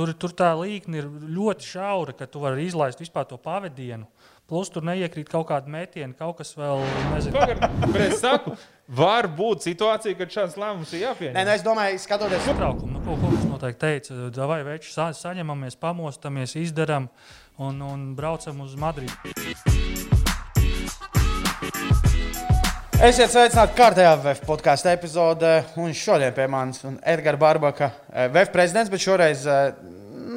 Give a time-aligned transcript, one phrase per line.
[0.00, 4.08] tur, tur tā līnija ir ļoti šaura, ka tu vari izlaist vispār to pavadienu.
[4.50, 7.44] Plus tur neiekrīt kaut kāda metiena, kaut kas vēl nezinu.
[7.84, 8.56] Bet es saku,
[8.90, 11.36] var būt situācija, kad šāds lēmums ir jāpieņem.
[11.36, 15.12] Nē, nu es domāju, skatoties uz Satraukumu, nu, ko kungs noteikti teica, vai veči sa
[15.14, 17.06] saņemamies, pamostamies, izdarām
[17.62, 19.14] un, un braucam uz Madridi.
[23.00, 28.50] Esiet sveicināti kārtējā VF podkāstu epizodē, un šodien pie manis ir Edgars Barbaka, eh, VF
[28.52, 29.70] prezidents, bet šoreiz eh,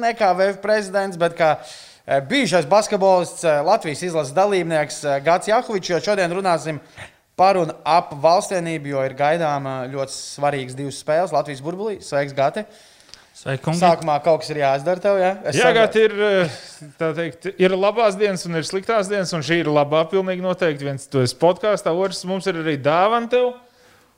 [0.04, 6.00] ne kā VF prezidents, bet kā eh, bijušais basketbolists, Latvijas izlases dalībnieks Gats Jahovičs, jo
[6.04, 6.80] šodien runāsim
[7.34, 11.98] par un ap valstsienību, jo ir gaidām ļoti svarīgas divas spēles Latvijas burbulī.
[12.04, 12.68] Sveiks, Gati!
[13.34, 13.72] Sveiki!
[13.74, 15.32] Sākumā kaut kas ir jāizdara tev, ja?
[15.42, 15.80] Es Jā, saprotu.
[15.80, 20.04] gāt, ir, tā teikt, ir labās dienas un ir sliktās dienas, un šī ir labā.
[20.12, 20.86] Pilnīgi noteikti.
[20.86, 23.50] Viens to ir podkāstā, otrs mums ir arī dāvana tev.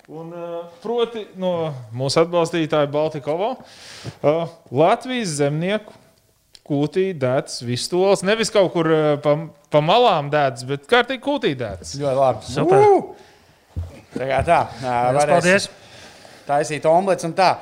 [0.06, 5.96] Un, uh, proti, no mūsu atbalstītāja Baltikovo, uh, Latvijas zemnieku
[6.66, 8.22] kūtī dēts vistols.
[8.26, 9.34] Nevis kaut kur uh, pa,
[9.70, 11.96] pa malām dēts, bet kārtīgi kūtī dēts.
[11.98, 12.50] Ļoti labi.
[12.52, 12.86] Super.
[12.86, 13.82] Uh!
[14.14, 14.60] Tā kā tā.
[15.18, 15.68] varēs Paldies!
[16.46, 17.56] Taisīt omlets un tā.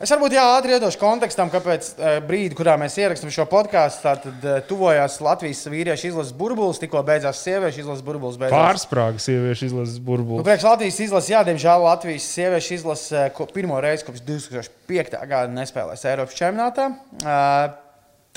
[0.00, 4.44] Es varbūt jā, ātri iedošu kontekstam, kāpēc uh, brīdī, kurā mēs ierakstām šo podkāstu, tad
[4.48, 8.38] uh, tuvojās Latvijas vīriešu izlases burbulis, tikko beidzās sieviešu izlases burbulis.
[8.40, 8.56] Beidzās.
[8.56, 10.46] Pārsprāga sieviešu izlases Nu, burbulis.
[10.46, 15.18] priekš Latvijas izlases, jā, diemžēl Latvijas sieviešu izlase ko, pirmo reizi kopš 2005.
[15.20, 16.86] gada nespēlēs Eiropas čempionātā.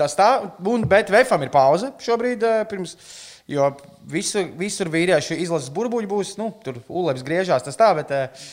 [0.04, 0.30] Tas tā,
[0.68, 2.98] un, bet VFam ir pauze šobrīd, pirms,
[3.48, 3.72] jo
[4.12, 8.52] visu, visur vīriešu izlases burbuļi būs, nu, tur Uleps griežās, tas tā, bet uh,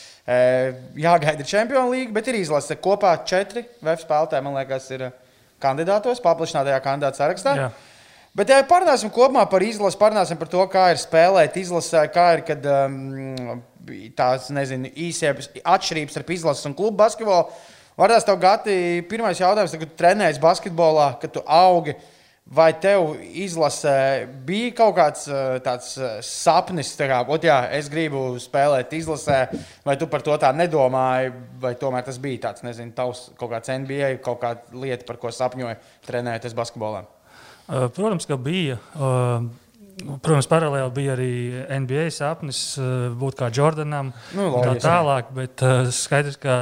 [0.97, 5.15] jāgaida Champions League, bet ir izlase kopā četri VF spēlētāji, man liekas, ir uh,
[5.61, 7.55] kandidātos, paplašinātajā kandidātu sarakstā.
[7.57, 7.71] Jā.
[8.37, 12.45] Bet ja parunāsim kopumā par izlasi, parunāsim par to, kā ir spēlēt izlasē, kā ir
[12.47, 13.59] kad, um,
[14.15, 17.51] tās nezinu, īsie atšķirības starp izlases un klubu basketbolu.
[17.99, 18.75] Varbūt tev gati
[19.09, 21.97] pirmais jautājums, kad tu trenējies basketbolā, kad tu augi.
[22.51, 27.87] Vai tev izlasē bija kaut kāds uh, tāds uh, sapnis, tā kā, ot, jā, es
[27.91, 29.37] gribu spēlēt izlasē,
[29.87, 31.31] vai tu par to tā nedomāji,
[31.63, 35.31] vai tomēr tas bija tāds, nezinu, tavs kaut kāds NBA, kaut kāda lieta, par ko
[35.31, 35.79] sapņoji
[36.09, 37.05] trenēties basketbolā?
[37.69, 38.81] Uh, Protams, ka bija.
[40.01, 41.31] Protams, paralēli bija arī
[41.85, 42.75] NBA sapnis
[43.21, 44.11] būt kā Jordanam.
[44.35, 45.63] Nu, tā tālāk, bet
[45.95, 46.59] skaidrs, ka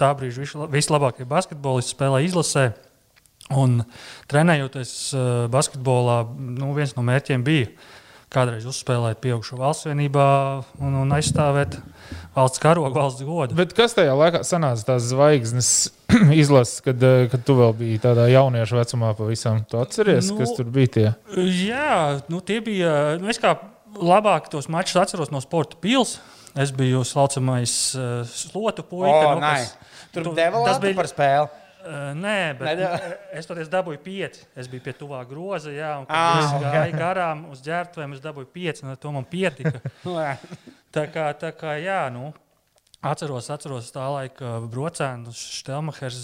[0.00, 2.70] tā brīža vislabākie basketbolisti spēlē izlasē.
[3.54, 3.84] Un
[4.26, 7.68] trenējoties uh, basketbolā, nu, viens no mērķiem bija
[8.36, 10.24] kādreiz uzspēlēt pieaugušo valsts vienībā
[10.82, 11.76] un, un aizstāvēt
[12.34, 13.54] valsts karogu, valsts godu.
[13.56, 15.68] Bet kas tajā laikā sanāca tās zvaigznes
[16.42, 19.62] izlases, kad, eh, kad tu vēl biji tādā jauniešu vecumā pavisam?
[19.70, 21.06] Tu atceries, Nu, kas tur bija tie?
[21.38, 23.14] Jā, nu, tie bija.
[23.22, 23.54] Nu, es kā
[23.94, 26.18] labāk tos mačus atceros no sporta pils.
[26.56, 29.36] Es biju slaucamais uh, slotu puika.
[29.36, 29.54] O, nu.
[30.12, 31.48] Tur tu- tas bija- par spēli.
[31.86, 32.66] Uh, nē, bet.
[32.80, 33.12] Nedēļ.
[33.38, 34.42] es toties dabūju pieci.
[34.58, 36.64] Es biju pie tuvā groza, jā, un Ah, es ok.
[36.74, 38.16] gāju garām uz ģērbtuvēm.
[38.16, 39.78] Es dabūju pieci, un to man pietika.
[40.96, 42.30] Tā kā, tā kā jā, nu,
[43.04, 46.20] atceros, atceros tā laika brocēnu, Štelmachers,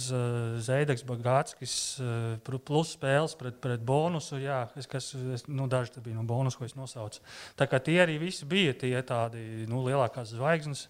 [0.64, 4.40] Zēdeks, Bagātskis, eh, plus spēles pret, pret bonusu.
[4.42, 7.20] Jā, es, kas, es, nu, daži bija no bonusu, ko es nosaucu.
[7.58, 10.88] Tā kā tie arī visi bija tie tādi nu, lielākās zvaigznes.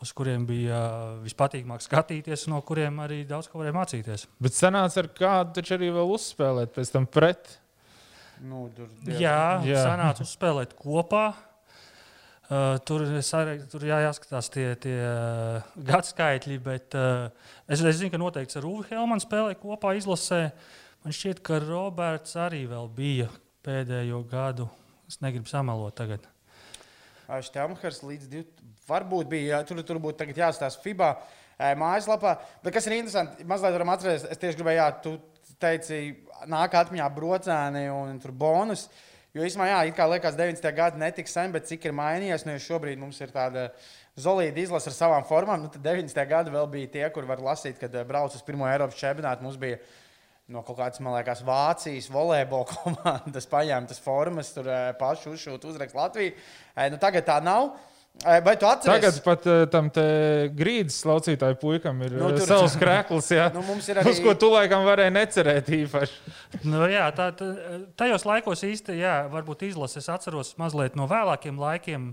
[0.00, 0.78] Uz kuriem bija
[1.20, 4.22] vispatīkamāk skatīties, no kuriem arī daudz ko varēja mācīties.
[4.40, 7.58] Bet sanāca ar kādu taču arī vēl uzspēlēt pēc tam pret.
[8.40, 9.42] Nu, tur, Jā, Jā.
[9.68, 9.82] jā.
[9.84, 11.34] sanāca uzspēlēt kopā.
[12.50, 13.04] Uh, tur
[13.86, 17.28] jā, jāskatās tie, tie uh, gadsimti, bet uh,
[17.70, 20.40] es, es zinu, ka noteikti ar Uvi Helmanu spēlēja kopā izlasē.
[21.04, 22.64] Man šķiet, ka Roberts arī
[22.96, 23.28] bija
[23.62, 24.66] pēdējo gadu.
[25.06, 26.26] Es negribu samalot tagad.
[27.30, 28.66] Štelmachers līdz 20.
[28.90, 31.12] Varbūt bija, tur, tur būtu jāstāsta FIBA
[31.78, 32.34] mājaslapā.
[32.64, 35.14] Bet kas ir interesanti, mazliet varam atcerēties, es tieši gribēju, jā, tu
[35.62, 36.00] teici,
[36.50, 38.88] nāk atmiņā brocēni un tur bonus.
[39.30, 40.72] Jo īstenībā, jā, it kā liekas, 90.
[40.74, 43.68] gadi netik sen, bet cik ir mainījies, nu, jo šobrīd mums ir tāda
[44.18, 45.62] zelīta izlase ar savām formām.
[45.62, 46.18] Nu, tad 90.
[46.32, 49.46] gadi vēl bija tie, kur var lasīt, kad eh, brauc uz pirmo Eiropas čempionātu.
[49.46, 49.78] Mums bija
[50.50, 55.98] no kaut kādas, man liekas, Vācijas volejbola komandas paņemtas formas, tur eh, pašu uzšūt uzrakst
[55.98, 56.34] Latviju.
[56.74, 57.76] Eh, Nu, tagad tā nav.
[58.20, 59.00] Eh, Vai tu atceries?
[59.00, 60.02] Tagad pat uh, tam te
[60.52, 64.18] grīdas laucītāju puikam ir Nu, nu, tur- savs krēkls, jā, Nu, mums ir arī- uz
[64.20, 66.34] ko tu laikam varēji necerēt īpaši.
[66.68, 67.48] Nu, jā, tā, tā,
[67.96, 72.10] tajos laikos īsti, jā, varbūt izlases atceros mazliet no vēlākiem laikiem.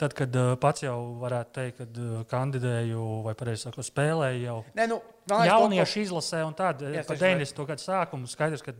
[0.00, 4.54] Tad, kad uh, pats jau varētu teikt, kad uh, kandidēju vai, pareizi sakot, spēlēju jau
[4.78, 7.66] Nē, nu, man liekas, jauniešu izlasē, un tāda Jā, pa tieši 90.
[7.68, 8.72] gadu sākumu skaidrs, ka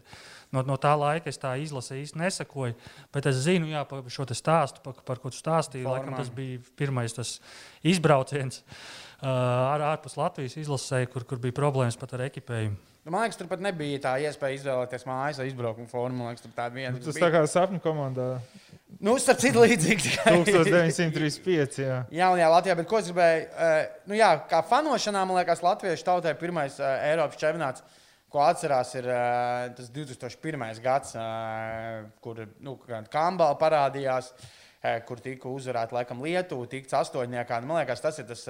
[0.54, 2.76] no, no tā laika es tā izlasē īsti nesakoju.
[3.14, 5.86] Bet es zinu, jā, par šo te stāstu, par, par ko tu stāstīji.
[5.86, 6.10] Formām.
[6.10, 7.38] Laikam, tas bija pirmais tas
[7.86, 8.62] izbrauciens.
[9.20, 12.78] ar ārpus Latvijas izlasē, kur, kur bija problēmas pat ar ekipējumu.
[13.00, 16.26] Nu, man liekas, tur pat nebija tā iespēja izvēlēties mājas vai izbraukuma formu.
[16.28, 16.92] Liekas, tur viena.
[16.92, 18.26] Nu, tas tā kā sapņu komandā.
[19.00, 20.18] Nu, starp citu, līdzīgi.
[20.26, 21.80] 1935.
[21.80, 22.76] Jā, jā, jā Latvijā.
[22.76, 23.46] Bet ko es gribēju?
[23.54, 23.80] Uh,
[24.10, 27.86] nu, jā, kā fanošanā, man liekas, Latviešu tautai pirmais uh, Eiropas čempionāts,
[28.30, 30.80] ko atcerās, ir uh, tas 2001.
[30.84, 32.76] gads, uh, kur nu,
[33.10, 37.60] Kambala parādījās, uh, kur tika uzvarēta laikam Lietuva, tikts astoņniekā.
[37.60, 38.46] Nu, man liekas, tas ir tas.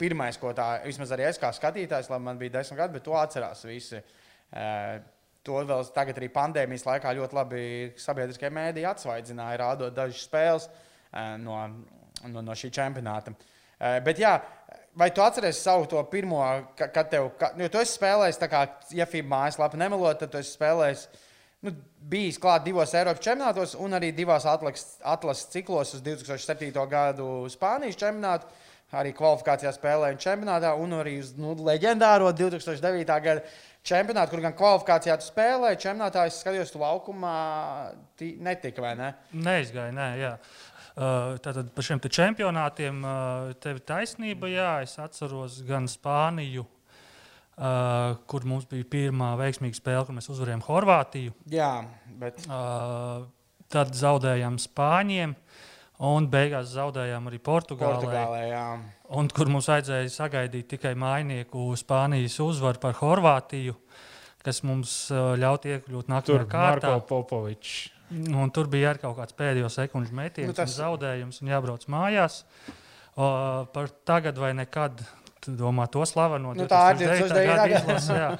[0.00, 3.12] Pirmais, ko tā, vismaz arī es kā skatītājs, lai man bija desmit gadi, bet to
[3.14, 4.00] atcerās visi.
[5.46, 7.60] To vēl tagad arī pandēmijas laikā ļoti labi
[8.00, 10.66] sabiedriskie mēdīji atsvaidzināja, rādot dažas spēles
[11.44, 11.60] no,
[12.24, 13.36] no, no šī čempionāta.
[14.02, 14.32] Bet jā,
[14.96, 16.42] vai tu atceries savu to pirmo,
[16.76, 18.64] kad tev, ka, jo tu esi spēlējis, tā kā,
[18.96, 21.06] ja FIBA mājaslapa nemelot, tad tu esi spēlējis.
[21.62, 21.70] Nu,
[22.10, 26.74] bijis klāt divos Eiropas čempionātos un arī divās atlases ciklos uz 2007.
[26.90, 28.50] gadu Spānijas čempionātu.
[28.92, 33.06] Arī kvalifikācijā spēlēju čempionātā, un arī uz nu, leģendāro 2009.
[33.24, 33.40] gada
[33.88, 37.36] čempionātu, kur gan kvalifikācijā tu spēlēji, čempionātā es skatījos, tu laukumā
[38.20, 39.08] netika vai ne?
[39.32, 40.34] Neizgāja, nē, jā.
[40.92, 44.50] Uh, tātad par šiem čempionātiem uh, tev ir taisnība.
[44.52, 50.66] Jā, es atceros gan Spāniju, uh, kur mums bija pirmā veiksmīga spēle, kur mēs uzvarējām
[50.68, 51.36] Horvātiju.
[51.52, 51.74] Jā,
[52.20, 52.44] bet.
[52.44, 53.24] Uh,
[53.72, 55.36] tad zaudējām Spāņiem.
[56.02, 58.00] Un beigās zaudējām arī Portugālē.
[58.00, 58.64] Portugālē jā.
[59.14, 63.76] un, kur mums vajadzēja sagaidīt tikai mainieku Spānijas uzvaru par Horvātiju,
[64.42, 66.96] kas mums uh, ļaut iekļūt nākamajā kārtā.
[68.12, 70.68] Un tur bija arī kaut kāds pēdējo sekundžu metiens, nu, tas...
[70.70, 72.42] un zaudējums, un jābrauc mājās.
[73.12, 73.26] O,
[73.72, 75.00] par tagad vai nekad,
[75.46, 76.54] domā, to slaveno.
[76.56, 77.72] Nu, tā ir 2009.
[77.72, 78.36] gada.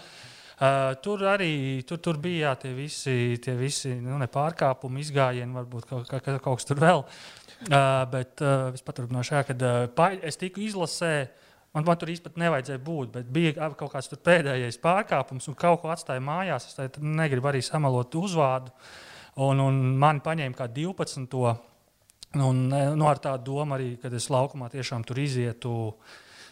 [0.62, 5.88] Uh, tur arī tur, tur bija jā, tie visi, tie visi nu, pārkāpumi, izgājieni, varbūt
[5.88, 7.02] kaut, kaut, kaut kas tur vēl.
[7.62, 11.14] Uh, bet uh, es paturpināšu, jā, kad uh, pa, es tiku izlasē.
[11.72, 15.90] Man, man tur īstenībā nevajadzēja būt, bet bija kaut kāds pēdējais pārkāpums, un kaut ko
[15.90, 16.68] atstāja mājās.
[16.68, 18.70] Es negribu arī samalot uzvārdu.
[19.40, 21.54] Un, un mani paņēma kā 12.
[22.32, 25.94] Un, nu, ar tādu domu arī, kad es laukumā tiešām tur izietu.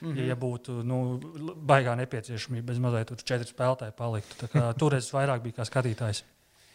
[0.00, 0.28] Mm -hmm.
[0.28, 1.20] Ja būtu nu,
[1.56, 4.48] baigā nepieciešamība, bez mazliet tur četri spēlētāji paliktu.
[4.78, 6.22] Tur es vairāk biju kā skatītājs.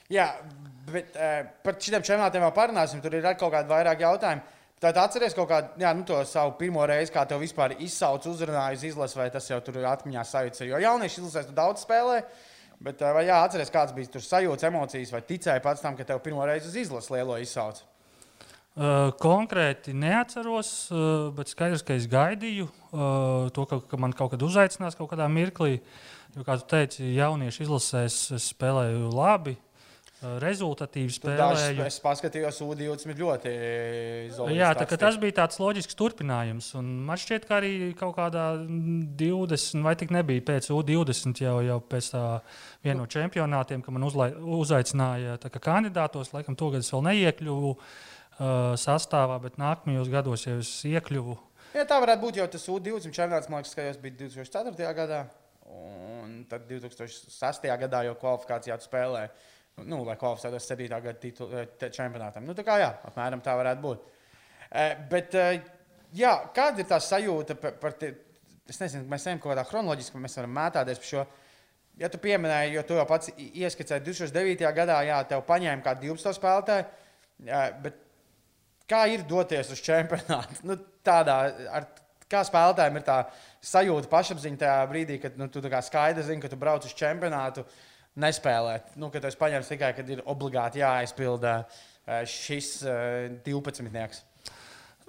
[0.09, 0.27] Jā,
[0.91, 3.01] bet uh, par šiem čempionātiem vēl parunāsim.
[3.01, 4.41] Tur ir kaut kādi vairāk jautājumi.
[4.79, 8.83] Tad atceries kaut kādu jā, nu, savu pirmo reizi, kā tev vispār izsauc, uzrunāja uz
[8.83, 10.67] izlasi, vai tas jau tur atmiņā sajūta.
[10.67, 12.19] Jo jaunieši izlasēs, tu daudz spēlē.
[12.83, 16.19] Bet, vai jā, atceries, kāds bija tur sajūta, emocijas, vai ticēji pats tam, ka tev
[16.23, 17.79] pirmo reizi uz izlasi lielo izsauc?
[18.75, 24.33] Uh, konkrēti neatceros, uh, bet skaidrs, ka es gaidīju uh, to, ka, ka man kaut
[24.33, 25.77] kad uzaicinās kaut kādā mirklī.
[26.35, 28.17] Jo, kā tu teici, jauniešu izlasēs
[28.49, 29.55] spēlēju labi,
[30.41, 31.83] rezultatīvi spēlēju.
[31.85, 33.53] Es paskatījos, U20 ļoti
[34.29, 34.57] izolēts.
[34.57, 36.71] Jā, tā, tas bija tāds loģisks turpinājums.
[36.79, 42.11] Man šķiet, ka arī kaut kādā 20, vai tik nebija pēc U20, jau, jau pēc
[42.13, 42.25] tā
[42.85, 46.33] viena no čempionātiem, ka man uzlai, uzaicināja kā kandidātos.
[46.35, 51.39] Laikam to gadu es vēl neiekļuvu uh, sastāvā, bet nākamajos gados jau es iekļuvu.
[51.75, 54.93] Jā, tā varētu būt jau tas U20 čempionāts, man liekas, ka jau bija 2004.
[54.95, 55.25] gadā.
[55.65, 57.67] Un tad 2006.
[57.81, 59.31] gadā jau kvalifikācijā spēlēja
[59.83, 60.87] nu, lai kvalificētos 7.
[60.89, 62.45] gada titul, eh, čempionātam.
[62.47, 64.05] Nu, tā kā jā, apmēram tā varētu būt.
[64.71, 65.61] Eh, bet, eh,
[66.15, 68.15] jā, kāda ir tā sajūta par, par te,
[68.67, 71.27] es nezinu, mēs ejam kaut kādā chronoloģiski, mēs varam mētāties par šo.
[71.97, 74.71] Ja tu pieminēji, jo tu jau pats ieskicēji 2009.
[74.73, 76.85] gadā, jā, tev paņēma kā 12 spēlētāju,
[77.81, 77.95] bet
[78.87, 80.59] kā ir doties uz čempionātu?
[80.67, 81.87] Nu, tādā, ar,
[82.27, 83.29] kā spēlētājiem ir tā
[83.61, 87.61] sajūta pašapziņa tajā brīdī, kad nu, tu skaidri zini, ka tu brauc uz čempionātu.
[87.61, 88.95] Uh, nespēlēt.
[88.99, 92.95] Nu, kad es paņēmu tikai, kad ir obligāti jāaizpilda eh, šis uh,
[93.27, 93.91] eh, 12.
[93.91, 94.23] -nieks.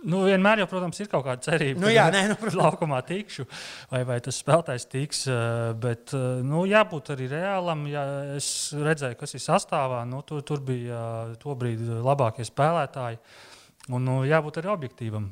[0.07, 3.47] Nu, vienmēr, jau, protams, ir kaut kāda cerība, nu, jā, nē, nu, ka laukumā tikšu,
[3.91, 5.25] vai, vai tas spēlētājs tiks.
[5.31, 6.13] Eh, bet
[6.45, 7.87] nu, jābūt arī reālam.
[7.91, 8.05] Ja
[8.37, 10.05] es redzēju, kas ir sastāvā.
[10.09, 11.01] Nu, tur, tur bija
[11.43, 13.23] tobrīd labākie spēlētāji.
[13.89, 15.31] Un, nu, jābūt arī objektīvam.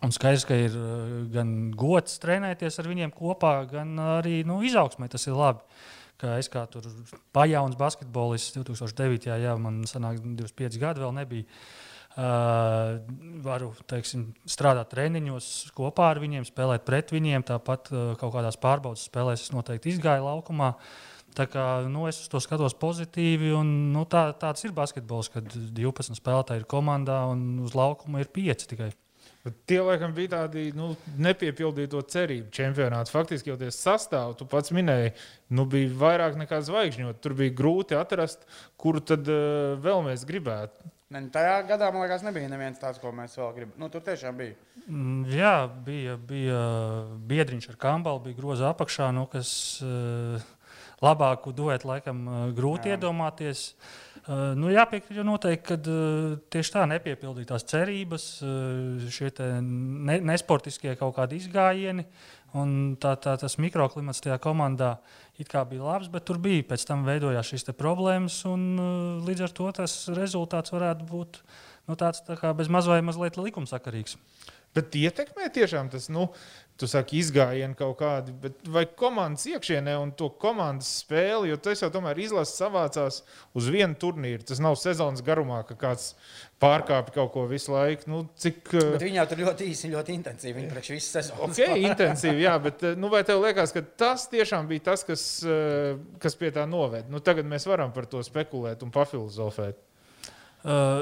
[0.00, 0.76] Un skaidrs, ka ir
[1.28, 5.60] gan gods trenēties ar viņiem kopā, gan arī nu, izaugsmē tas ir labi.
[5.60, 6.86] Uh, ka es kā tur
[7.34, 9.30] pajauns basketbolists 2009.
[9.40, 11.48] Jā, man sanāk 25 gadi vēl nebija.
[12.10, 12.98] Uh,
[13.44, 17.44] varu teiksim, strādāt treniņos kopā ar viņiem, spēlēt pret viņiem.
[17.46, 20.72] Tāpat uh, kaut kādās pārbaudas spēlēs es noteikti izgāju laukumā.
[21.38, 23.52] Tā kā, nu, es to skatos pozitīvi.
[23.54, 28.32] Un, nu, tā, tāds ir basketbols, kad 12 spēlētāji ir komandā un uz laukuma ir
[28.34, 28.90] 5 tikai.
[29.40, 33.12] Bet tie laikam bija tādi nu, nepiepildīto cerību čempionāti.
[33.14, 35.14] Faktiski jau tie sastāvdaļi, tu pats minēji,
[35.56, 37.22] nu, bija vairāk nekā zvaigžņot.
[37.24, 38.44] Tur bija grūti atrast,
[38.80, 40.92] kuru tad uh, vēl mēs gribētu.
[41.10, 43.72] Ne, nu, tajā gadā, man liekas, nebija neviens tāds, ko mēs vēl gribam.
[43.80, 44.54] Nu, tur tiešām bija.
[44.84, 45.56] Mm, jā,
[45.88, 46.60] bija, bija
[47.32, 49.50] biedriņš ar kambalu, bija groza apakšā, nu, kas
[49.82, 50.44] uh,
[51.04, 52.22] labāku duetu laikam
[52.56, 52.98] grūti jā.
[52.98, 53.70] iedomāties.
[54.20, 59.30] Uh, nu, jāpiekrīt, jo noteikti, ka uh, tieši tā nepiepildītās cerības, uh, šie
[59.64, 62.04] ne, nesportiskie kaut kādi izgājieni.
[62.60, 64.96] Un tā, tā, tas mikroklimats tajā komandā
[65.38, 68.42] bija labs, bet tur bija pēc tam veidojās šīs problēmas.
[68.50, 68.66] Un,
[69.24, 71.40] līdz ar to tas rezultāts varētu būt
[71.88, 74.18] nu, tāds tā kā bez mazliet likumsakarīgs.
[74.76, 76.28] Bet ietekmē tiešām tas, nu,
[76.80, 81.82] tu saki, izgājieni kaut kādi, bet vai komandas iekšienē un to komandas spēli, jo tas
[81.82, 83.18] jau tomēr izlases savācās
[83.58, 84.46] uz vienu turnīru.
[84.48, 86.14] Tas nav sezonas garumā, ka kāds
[86.62, 88.08] pārkāpj kaut ko visu laiku.
[88.12, 90.56] Nu, cik, bet viņi jau tur ļoti īsi, ļoti intensīvi.
[90.60, 91.50] Viņi priekš visu sezonu.
[91.50, 91.60] Ok,
[91.90, 96.00] intensīvi, jā, bet eh, nu, vai tev liekas, ka tas tiešām bija tas, kas, eh,
[96.22, 97.10] kas pie tā noved?
[97.12, 99.88] Nu, tagad mēs varam par to spekulēt un pafilozofēt.
[100.60, 101.00] Uh,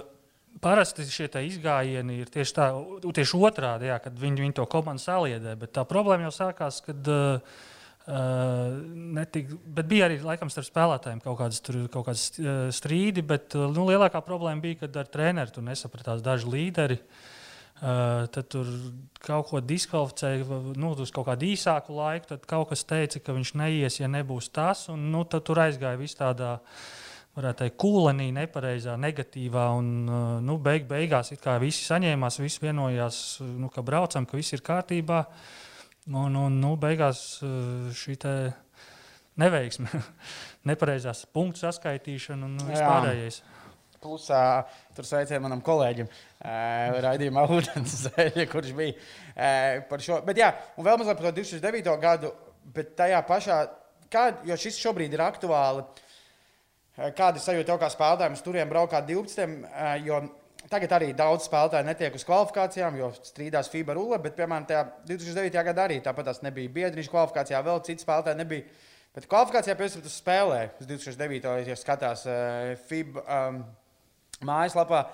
[0.63, 2.69] Parasti šie izgājieni ir tieši, tā,
[3.15, 5.55] tieši otrādi, jā, kad viņi, viņi to komandu saliedē.
[5.61, 7.59] Bet tā problēma jau sākās, kad uh,
[9.19, 12.31] netik, bija arī laikam starp spēlētājiem kaut kādas, tur, kaut kādas
[12.75, 13.23] strīdi.
[13.27, 17.01] Bet uh, nu, lielākā problēma bija, kad ar treneru nesapratās daži līderi.
[17.79, 18.67] Uh, tad tur
[19.23, 22.33] kaut ko diskvalificēja, nu, uz kaut kādu īsāku laiku.
[22.33, 24.89] Tad kaut kas teica, ka viņš neies, ja nebūs tas.
[24.91, 26.98] Un, nu, tad tur aizgāja viss tādā veidā
[27.39, 29.69] varētu teikt, kūlenī, nepareizā, negatīvā.
[29.79, 33.21] Un, uh, nu, beig, beigās visi saņēmās, visi vienojās,
[33.59, 35.25] nu, ka braucam, ka viss ir kārtībā.
[36.09, 38.17] Un, un nu, beigās uh, šī
[39.39, 39.89] neveiksme,
[40.71, 43.43] nepareizās punktu saskaitīšana un vispārējais.
[43.99, 44.41] Plusā
[44.95, 50.21] tur sveicienu manam kolēģim, uh, Raidījumā Ūdens Zeļa, kurš bija uh, par šo.
[50.27, 51.95] Bet jā, un vēl mazliet par to 2009.
[52.03, 52.31] gadu,
[52.75, 53.63] bet tajā pašā,
[54.11, 55.83] kā, jo šis šobrīd ir aktuāli.
[55.83, 56.08] Uh, Eh,
[56.99, 58.35] kāda ir sajūta tev kā spēlētājiem?
[58.35, 59.57] Uz turiem braukāt 12.
[59.69, 60.21] Eh, jo
[60.69, 64.19] tagad arī daudz spēlētāju netiek uz kvalifikācijām, jo strīdās FIBA rulle.
[64.23, 65.65] Bet, piemēram, tajā 2009.
[65.71, 68.67] gadā arī tāpat tas nebija biedriņš kvalifikācijā, vēl citi spēlētāji nebija.
[69.15, 71.69] Bet kvalifikācijā pēc tam spēlē uz 2009.
[71.71, 73.63] ja skatās uh, FIBA um,
[74.47, 75.07] mājaslapā.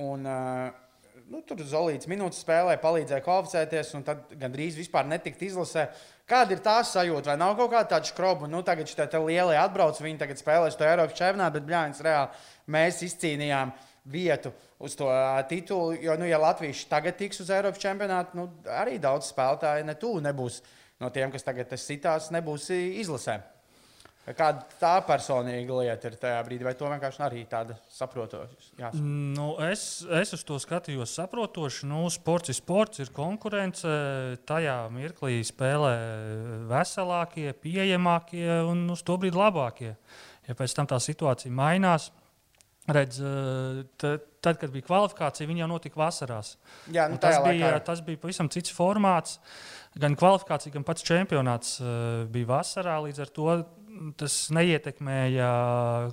[0.00, 0.89] Un, uh,
[1.30, 5.86] nu, tur Zolīts minūtes spēlē, palīdzēja kvalificēties, un tad gandrīz vispār netikt izlasē.
[6.30, 7.32] Kāda ir tā sajūta?
[7.32, 8.48] Vai nav kaut kāda tāda skroba?
[8.50, 13.00] Nu, tagad šī lielie atbrauc, viņi tagad spēlēs to Eiropas čempionātu, bet bļāņas reāli mēs
[13.06, 13.72] izcīnījām
[14.10, 15.08] vietu uz to
[15.50, 15.94] titulu.
[16.02, 18.48] Jo, nu, ja Latvijas tagad tiks uz Eiropas čempionātu, nu,
[18.80, 20.60] arī daudz spēlētāju ne tuvu nebūs
[21.00, 23.40] no tiem, kas tagad sitās, nebūs izlasē.
[24.20, 28.90] Kāda tā personīga lieta ir tajā brīdī, vai to vienkārši arī tāda saprotoša?
[29.00, 31.88] Nu, es, es uz to skatījos saprotoši.
[31.88, 33.88] Nu, sports ir sports, ir konkurence.
[34.46, 35.94] Tajā mirklī spēlē
[36.70, 39.94] veselākie, pieejamākie un uz to brīdi labākie.
[40.46, 42.10] Ja pēc tam tā situācija mainās,
[42.92, 43.18] redz,
[44.00, 46.54] tad, tad, kad bija kvalifikācija, viņa jau notika vasarās.
[46.92, 49.40] Jā, nu, tas, bija, tas bija pavisam cits formāts.
[50.00, 51.78] Gan kvalifikācija, gan pats čempionāts
[52.30, 53.00] bija vasarā.
[53.08, 53.54] Līdz ar to
[54.20, 55.48] tas neietekmēja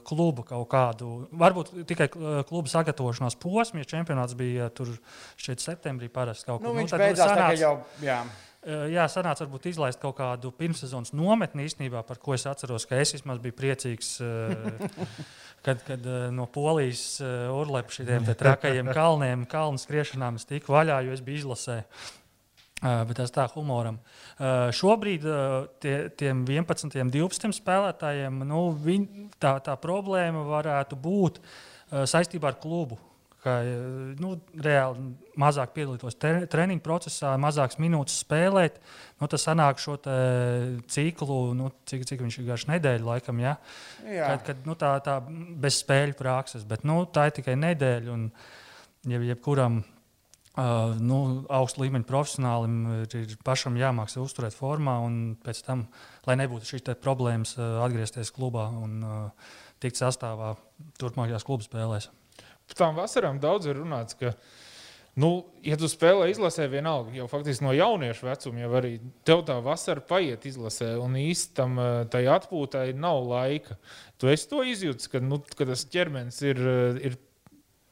[0.07, 1.11] klubu kaut kādu.
[1.37, 4.91] Varbūt tikai kluba sagatavošanās posmu, ja čempionāts bija tur
[5.39, 6.69] šeit septembrī parasti kaut kur.
[6.69, 7.73] Nu, nu viņš nu, beidzās sanāca, jau.
[8.03, 8.19] Jā.
[8.67, 13.13] Jā, sanāca varbūt izlaist kaut kādu pirmssezonas nometni īstenībā, par ko es atceros, ka es
[13.15, 14.09] vismaz biju priecīgs,
[15.65, 21.23] kad, kad no polijas urlepa šiem trakajiem kalniem, kalnu skriešanām es tiku vaļā, jo es
[21.23, 21.45] biju
[22.77, 23.05] izlasē.
[23.07, 23.97] Bet tas tā humoram.
[24.71, 25.25] Šobrīd
[25.81, 29.07] tie, tiem 11, 12 spēlētājiem nu, viņ,
[29.39, 31.41] tā, tā problēma varētu būt
[31.89, 32.99] saistībā ar klubu.
[33.37, 33.61] Ka,
[34.17, 38.79] nu, reāli mazāk piedalītos treniņu procesā, mazākas minūtes spēlēt.
[39.21, 39.95] Nu, tas sanāk šo
[40.89, 43.55] ciklu, nu, cik, cik viņš ir garš nedēļa, laikam, ja?
[44.03, 44.33] Jā.
[44.33, 45.19] kad, kad nu, tā, tā
[45.63, 46.65] bez spēļu prakses.
[46.67, 48.17] Bet nu, tā ir tikai nedēļa.
[48.17, 48.27] Un,
[49.07, 49.83] jeb, jebkuram
[50.57, 51.17] Uh, nu,
[51.53, 55.83] augstu līmeņa profesionālim ir, ir pašam jāmācās uzturēt formā, un pēc tam,
[56.25, 59.51] lai nebūtu šīs problēmas, uh, atgriezties klubā un uh,
[59.83, 60.55] tikt sastāvā
[60.97, 62.09] turpmākajās klubu spēlēs.
[62.71, 64.33] Par tām vasarām daudz ir runāts, ka,
[65.21, 68.95] nu, ja tu spēlē izlasē, vienalga, jau faktiski no jauniešu vecuma, jau arī
[69.29, 71.77] tev tā vasara paiet izlasē, un īstam
[72.09, 73.77] tai atpūtai nav laika.
[74.17, 76.65] Tu esi to izjūtis, ka, nu, ka tas ķermenis ir,
[76.97, 77.21] ir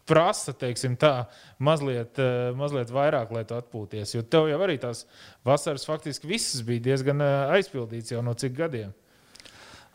[0.10, 1.26] prasa, teiksim, tā,
[1.62, 4.14] mazliet, eh, mazliet vairāk, lai tu atpūties.
[4.16, 5.06] Jo tev jau arī tās
[5.46, 8.94] vasaras faktiski visas bija diezgan eh, aizpildītas jau no cik gadiem.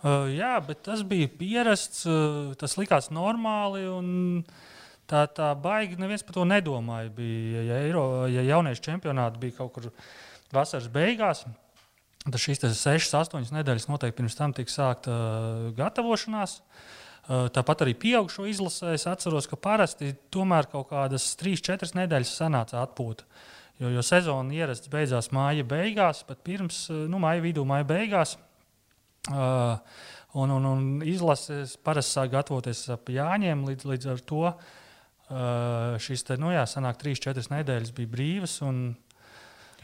[0.00, 3.82] Uh, jā, bet tas bija pierasts, uh, tas likās normāli.
[5.10, 7.10] Tā, tā baigi neviens par to nedomāja.
[7.12, 9.90] Bija, ja, Eiro, ja jauniešu čempionāti bija kaut kur
[10.56, 11.42] vasaras beigās,
[12.24, 16.56] tad šīs 6, 8 nedēļas noteikti pirms tam tika sākta uh, gatavošanās.
[16.62, 16.88] Uh,
[17.30, 23.26] Tāpat arī pieaugušo izlasē es atceros, ka parasti tomēr kaut kādas 3-4 nedēļas sanāca atpūta.
[23.80, 28.34] Jo, jo sezona ierasts beidzās māja beigās, pat pirms nu, māja vidū, māja beigās.
[29.30, 29.78] Uh,
[30.40, 34.58] un, un, un izlases parasti sāk gatavoties ap Jāņiem, līdz, līdz ar to uh,
[36.02, 38.58] šīs te, nu, jā, sanāk, 3-4 nedēļas bija brīvas.
[38.66, 38.82] Un,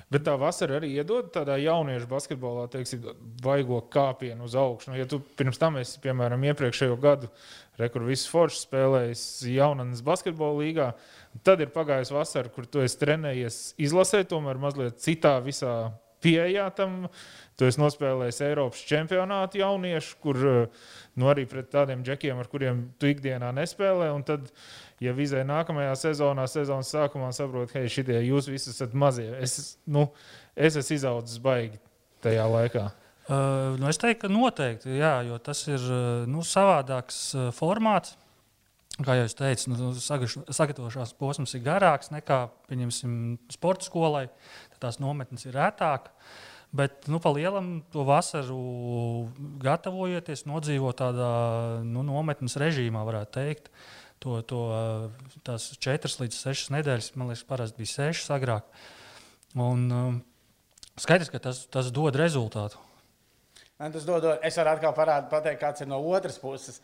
[0.07, 3.09] Bet tā vasara arī iedod tādā jauniešu basketbolā, teiksim,
[3.43, 4.93] vaigo kāpienu uz augšu.
[4.93, 7.31] Nu, ja tu pirms tam esi, piemēram, iepriekšējo gadu,
[7.77, 10.89] kur viss foršs spēlējis jaunas basketbola līgā,
[11.43, 15.75] tad ir pagājusi vasara, kur tu esi trenējies izlasē, tomēr mazliet citā visā
[16.25, 17.07] pieejā tam.
[17.57, 20.39] Tu esi nospēlējis Eiropas čempionātu jauniešu, kur
[21.17, 24.11] nu, arī pret tādiem džekiem, ar kuriem tu ikdienā nespēlē.
[24.29, 24.51] Tad
[25.01, 29.31] ja vizē nākamajā sezonā, sezonas sākumā saprot, ka šitie jūs visi esat mazie.
[29.41, 30.11] Es, nu,
[30.53, 31.81] es esmu izaudzis baigi
[32.25, 32.91] tajā laikā.
[33.27, 35.83] Uh, nu es teiktu, ka noteikti, jā, jo tas ir
[36.31, 38.15] nu, savādāks formāts.
[38.97, 39.91] Kā jau teicu, nu,
[40.57, 42.47] sagatavošanās posms ir garāks nekā
[43.53, 44.23] sporta skolai.
[44.83, 46.13] Tās nometnes ir rētākas.
[46.77, 48.57] Bet nu, pa lielam to vasaru
[49.63, 51.31] gatavojoties, nodzīvot tādā
[51.87, 53.71] nu, nometnes režīmā, varētu teikt.
[54.25, 54.61] To, to,
[55.47, 58.67] tās četras līdz sešas nedēļas, man liekas, parasti bija sešas agrāk.
[59.57, 60.19] Un, um,
[61.01, 62.81] skaidrs, ka tas, tas dod rezultātu.
[63.77, 66.79] Man tas dod, es varu atkal parādīt, pateikt, kāds ir no otras puses.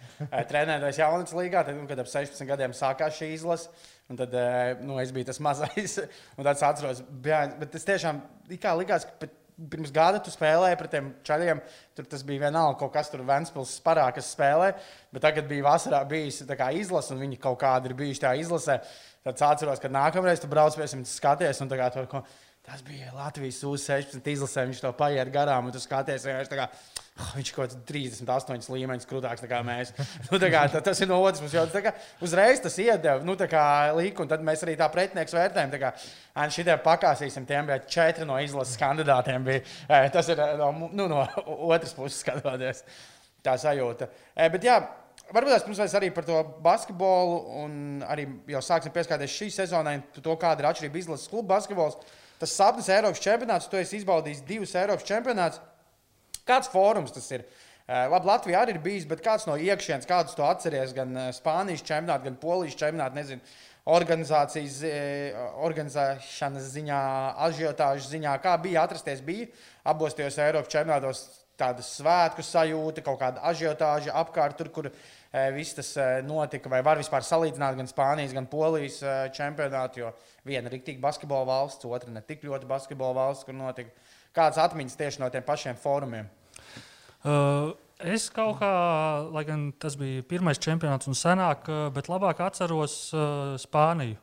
[0.50, 3.70] Trenēties jaunatnes līgā, tad, kad ap 16 gadiem sākās šī izlase,
[4.12, 4.36] un tad
[4.84, 5.96] nu, es biju tas mazais.
[6.36, 8.20] Un tad es atceros, bet tas tiešām
[8.50, 9.30] likās, ka
[9.72, 11.64] pirms gada tu spēlēji pret tiem čaļiem.
[11.96, 14.72] Tur tas bija vienalga, kaut kas tur Vēnspils parā, kas spēlē.
[15.16, 18.80] Bet tagad bija vasarā bijis izlase, un viņi kaut kādi ir bijuši tajā izlasē.
[19.24, 22.40] Tad atceros, ka nākamreiz tu brauc pie viņiem, skaties, un tagad tur kaut ko.
[22.62, 26.66] Tas bija Latvijas U-16 izlasē, viņš to paiet garām, un tu skaties, vienkārši tā kā
[27.34, 29.90] viņš kaut kāds 38 līmeņus krūtāks nekā mēs.
[30.30, 31.92] nu, kā, tas ir no otras puses, jau kā,
[32.22, 33.34] uzreiz tas iedeva nu,
[33.98, 35.74] līku, un tad mēs arī tā pretinieks vērtējam.
[35.74, 35.92] Tā kā
[36.54, 39.42] šitie pakāsīsim, tiem bija četri no izlases kandidātiem.
[39.50, 39.66] Bija,
[40.14, 41.26] tas ir no, nu, no
[41.74, 42.86] otras puses skatoties.
[43.42, 44.06] Tā sajūta.
[44.38, 44.78] Bet, jā,
[45.32, 50.34] Varbūt pirms mēs arī par to basketbolu, un arī jau sāksim pieskarties šī sezonai, to
[50.36, 51.96] kāda ir atšķirība izlases kluba basketbols.
[52.42, 55.60] Tas sapnis Eiropas čempionāts, tu esi izbaudījis divus Eiropas čempionātus.
[56.42, 57.44] Kāds fórums tas ir?
[57.86, 61.28] Eh, labi, Latvijā arī ir bijis, bet kāds no iekšienes, kādus to atceries, gan eh,
[61.36, 63.54] Spānijas čempionātā, gan Polijas čempionātā, nezinu,
[63.94, 66.98] organizācijas, eh, organizēšanas ziņā,
[67.46, 69.46] ažiotāžas ziņā, kā bija atrasties, bija
[69.94, 71.24] abos tajos Eiropas čempionātos
[71.62, 74.90] tāda svētku sajūta, kaut kāda ažiotāža apkārt, tur, kur
[75.54, 75.94] viss tas
[76.26, 76.70] notika.
[76.72, 78.98] Vai var vispār salīdzināt gan Spānijas, gan Polijas
[79.36, 80.10] čempionātu, jo
[80.48, 83.94] viena ir rīktīva basketbola valsts, otra ne tik ļoti basketbola valsts, kur notika
[84.32, 86.28] Kādas atmiņas tieši no tiem pašiem fórumiem?
[87.22, 88.72] Uh, es kaut kā,
[89.28, 94.16] lai gan tas bija pirmais čempionāts un senāk, uh, bet labāk atceros uh, Spāniju.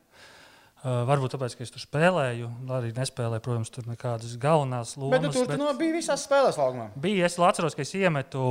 [0.80, 5.20] Uh, varbūt tāpēc, ka es tur spēlēju, arī nespēlēju, protams, tur nekādas galvenās lomas.
[5.20, 5.62] Bet tu tur bet...
[5.62, 6.88] no, bija visās spēlēs laukumā.
[7.04, 8.42] Bija, es atceros, ka es iemetu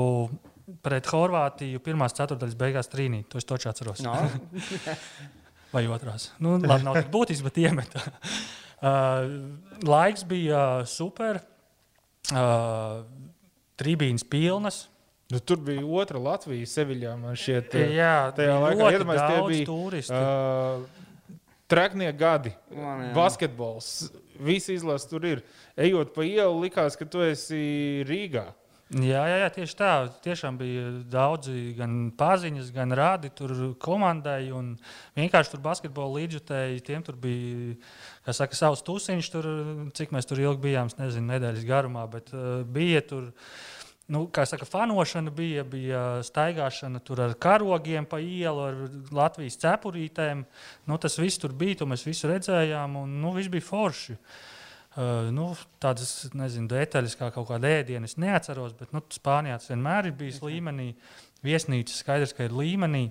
[0.85, 3.25] pret Horvātiju pirmās ceturdaļas beigās trīnī.
[3.33, 4.05] To es toču atceros.
[4.05, 4.15] No.
[5.73, 6.31] Vai otrās.
[6.41, 8.05] Nu, labi, nav tik būtiski, bet iemetu.
[8.79, 9.25] Uh,
[9.83, 11.41] laiks bija super,
[12.31, 13.01] uh,
[13.75, 14.85] tribīnas pilnas.
[15.35, 17.17] Nu, tur bija otra Latvija, Seviļā.
[17.19, 20.15] Man šķiet, jā, tajā laikā iedomājieties, tie bija turisti.
[20.15, 21.35] Uh,
[21.69, 23.11] Treknie gadi, Man, jā.
[23.19, 23.91] basketbols,
[24.41, 25.43] visi izlases tur ir.
[25.77, 28.47] Ejot pa ielu, likās, ka tu esi Rīgā.
[28.89, 29.91] Jā, jā, jā, tieši tā.
[30.25, 33.53] Tiešām bija daudzi gan paziņas, gan rādi tur
[33.85, 34.49] komandai.
[35.19, 39.51] Vienkārši tur basketbola līdzjutēji, tiem tur bija saka, savs tusiņš, tur,
[39.93, 43.29] cik mēs tur ilgi bijām, nezinu, nedēļas garumā, bet uh, bija tur.
[44.09, 48.79] Nu, kā saka, fanošana bija, bija staigāšana ar karogiem pa ielu, ar
[49.13, 50.47] Latvijas cepurītēm.
[50.89, 54.17] Nu, tas viss tur bija, to mēs visu redzējām, un nu, viss bija forši.
[54.17, 54.47] Uh,
[55.35, 55.49] nu,
[55.83, 60.19] tādas nezinu, detaļas, kā kaut kāda ēdiena, es neatceros, bet nu, Spānijā tas vienmēr ir
[60.19, 60.93] bijis līmenī.
[61.47, 63.09] Viesnīca skaidrs, ka ir līmenī.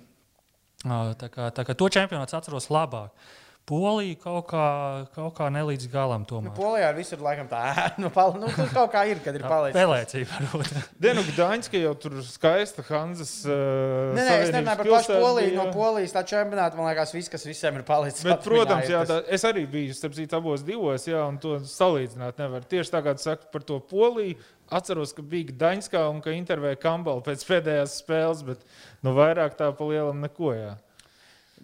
[0.83, 3.13] Uh, tā kā, tā kā to čempionāts atceros labāk.
[3.13, 4.65] Uh, Polija kaut kā,
[5.11, 6.23] kaut kā nelīdz galam.
[6.27, 6.47] Tomēr.
[6.47, 7.59] Nu, Polijā viss ir laikam tā,
[7.99, 9.75] nu, pal, nu, tur kaut kā ir, kad ir palicis.
[9.75, 10.69] Pelēcība varbūt.
[11.03, 13.33] Dienu Gdaņska jau tur skaista Hanzas.
[13.43, 15.49] Uh, nē, nē, es nerunāju par pašu Poliju.
[15.51, 15.57] Bija...
[15.59, 18.23] No Polijas tā čempionāta, man liekas, viss, kas visiem ir palicis.
[18.23, 22.39] Bet, protams, jā, tā, es arī biju, starp citu, abos divos, jā, un to salīdzināt
[22.39, 22.63] nevar.
[22.71, 24.37] Tieši tā kā tu saki par to Poliju.
[24.71, 28.63] Atceros, ka bija Daņskā un ka intervēja Kambala pēc pēdējās spēles, bet
[29.03, 30.51] nu, vairāk tā pa lielam neko.
[30.55, 30.73] Jā.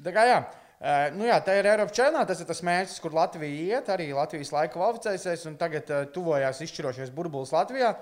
[0.04, 0.38] Tā kā jā.
[0.84, 2.34] Uh, nu jā, tā ir Eiropas čempionāta.
[2.34, 3.91] Tas ir tas mērķis, kur Latvija iet.
[3.93, 5.46] Arī Latvijas laika kvalificēsies.
[5.60, 7.93] Tagad uh, tuvojās izšķirošais burbulis Latvijā.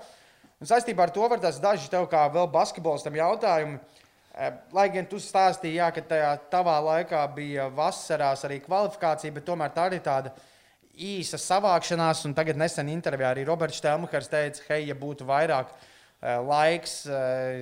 [0.58, 3.78] Un saistībā ar to var tās daži tev kā vēl basketbolistam jautājumi.
[4.72, 9.74] Lai gan tu stāstīji, jā, ka tajā tavā laikā bija vasarās arī kvalifikācija, bet tomēr
[9.74, 10.32] tā arī tāda
[10.96, 12.22] īsa savākšanās.
[12.26, 15.74] Un tagad nesen intervijā arī Roberts Stelmakers teica, hei, ja būtu vairāk
[16.22, 17.02] laiks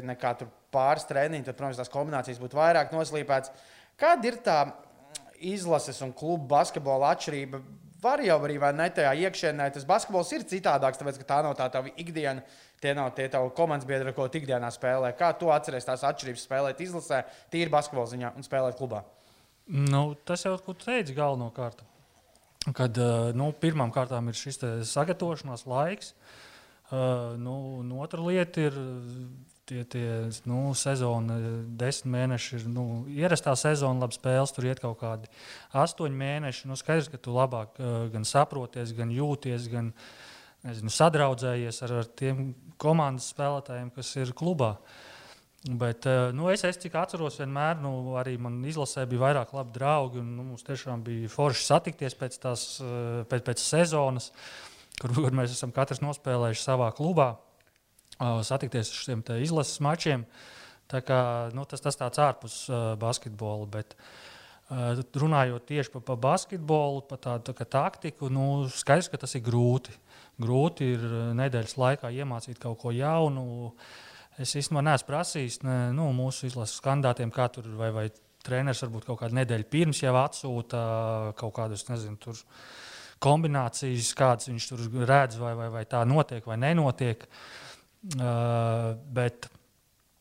[0.07, 0.37] nekā
[0.71, 3.51] pāris treniņi, tad, protams, tās kombinācijas būtu vairāk noslīpētas.
[3.99, 4.61] Kāda ir tā
[5.41, 7.61] izlases un klubu basketbola atšķirība?
[8.01, 11.57] Var jau arī vai ne tajā iekšienē, tas basketbols ir citādāks, tāpēc ka tā nav
[11.59, 12.45] tā tā ikdiena.
[12.81, 15.13] Tie nav tie tavi komandas biedri, ko tu ikdienā spēlē.
[15.19, 17.23] Kā tu atceries tās atšķirības spēlēt izlasē,
[17.53, 19.03] tīri basketbola ziņā un spēlēt klubā?
[19.69, 21.85] Nu, tas jau, ko tu teici, galvenokārt.
[22.77, 22.97] Kad
[23.37, 27.57] nu, pirmām kārtām ir šis sagatavošanās laiks, uh, nu,
[28.01, 28.81] otra lieta ir
[29.71, 30.07] tie, tie
[30.51, 31.37] nu, sezona,
[31.79, 35.31] desmit mēneši ir nu, ierastā sezona, labi spēles, tur iet kaut kādi
[35.77, 36.67] astoņi mēneši.
[36.71, 39.93] Nu, skaidrs, ka tu labāk uh, gan saproties, gan jūties, gan
[40.67, 44.75] nezinu, sadraudzējies ar, ar tiem komandas spēlētājiem, kas ir klubā.
[45.61, 49.77] Bet, uh, nu, es, es cik atceros, vienmēr nu, arī man izlasē bija vairāk labi
[49.77, 50.25] draugi.
[50.25, 54.33] Un, nu, mums tiešām bija forši satikties pēc, tās, uh, pēc, pēc sezonas,
[54.99, 57.35] kur, kur mēs esam katrs nospēlējuši savā klubā
[58.21, 60.27] satikties ar šiem izlases mačiem.
[60.91, 63.69] Kā, nu, tas tas tāds ārpus uh, basketbola.
[63.71, 64.31] Bet, uh,
[64.71, 69.95] runājot tieši par pa basketbolu, par tādu tā taktiku, nu, skaidrs, ka tas ir grūti.
[70.41, 71.07] Grūti ir
[71.37, 73.75] nedēļas laikā iemācīt kaut ko jaunu.
[74.41, 78.07] Es īstenībā neesmu prasījis ne, nu, mūsu izlases kandidātiem, kā tur vai, vai
[78.47, 80.85] treneris varbūt kaut kādu nedēļu pirms jau atsūta
[81.37, 82.39] kaut kādus, nezinu, tur
[83.21, 87.27] kombinācijas, kādas viņš tur redz, vai, vai, vai tā notiek vai nenotiek.
[87.27, 87.70] Uh,
[88.01, 89.51] Uh, bet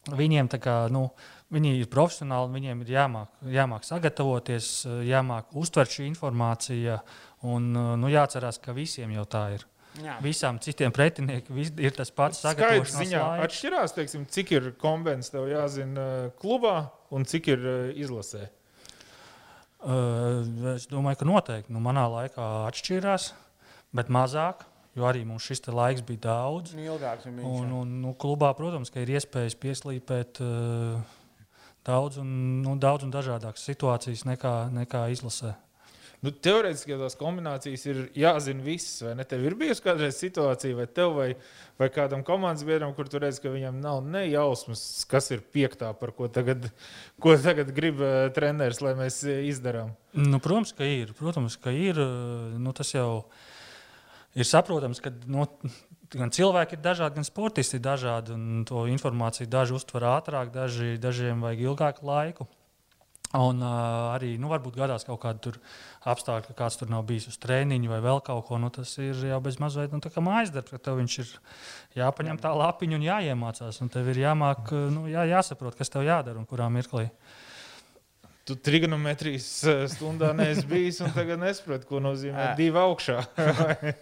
[0.10, 1.08] viņiem kā, nu,
[1.54, 4.72] viņi ir profesionāli, viņiem ir jāmāk, jāmāk sagatavoties,
[5.08, 7.00] jāmāk uztvert šī informācija.
[7.48, 9.66] Un, nu, jāatcerās, ka visiem jau tā ir.
[10.00, 10.18] Jā.
[10.24, 13.22] Visām citiem pretiniekiem ir tas pats sagatavošanās ziņā.
[13.24, 13.46] Laiks.
[13.48, 16.06] Atšķirās, teiksim, cik ir kombinācijas tev jāzina
[16.40, 16.76] klubā
[17.16, 18.50] un cik ir izlasē.
[19.80, 20.44] Uh,
[20.76, 21.74] es domāju, ka noteikti.
[21.74, 23.32] Nu, manā laikā atšķirās,
[23.96, 24.68] bet mazāk.
[24.98, 26.74] Jo arī mums šis laiks bija daudz.
[26.74, 31.00] Nu, ilgāks un, un, un nu, klubā, protams, ir iespējas pieslīpēt uh,
[31.86, 32.30] daudz, un,
[32.66, 35.54] nu, daudz un dažādākas situācijas nekā, nekā izlasē.
[36.20, 38.98] Nu, teorētiski tās kombinācijas ir jāzina visas.
[39.06, 39.24] Vai ne?
[39.30, 41.28] Tev ir bijusi kādreiz situācija, vai tev vai,
[41.80, 46.12] vai kādam komandas biedram, kur tu redz, ka viņam nav nejausmas, kas ir piektā, par
[46.18, 46.68] ko tagad,
[47.24, 49.94] ko tagad grib uh, treneris, lai mēs izdarām?
[50.18, 51.16] Nu, protams, ka ir.
[51.16, 52.02] Protams, ka ir.
[52.60, 53.48] Nu, tas jau ir
[54.42, 55.74] ir saprotams, ka no, nu,
[56.14, 58.38] gan cilvēki ir dažādi, gan sportisti ir dažādi.
[58.70, 62.50] To informāciju daži uztver ātrāk, daži, dažiem vajag ilgāku laiku.
[63.38, 65.52] Un uh, arī nu, varbūt gadās kaut kāda
[66.10, 68.58] apstākļa, ka kāds tur nav bijis uz treniņu vai vēl kaut ko.
[68.58, 71.36] Nu, tas ir jau bez mazliet nu, mājas darbs, ka tev viņš ir
[72.00, 73.84] jāpaņem tā lapiņa un jāiemācās.
[73.86, 77.06] Un tev ir jāmāk, nu, jā, jāsaprot, kas tev jādara un kurā mirklī.
[77.06, 77.46] Uh,
[78.50, 83.22] tu trigonometrijas eh, stundā neesi bijis un tagad nesaproti, ko nozīmē divi augšā.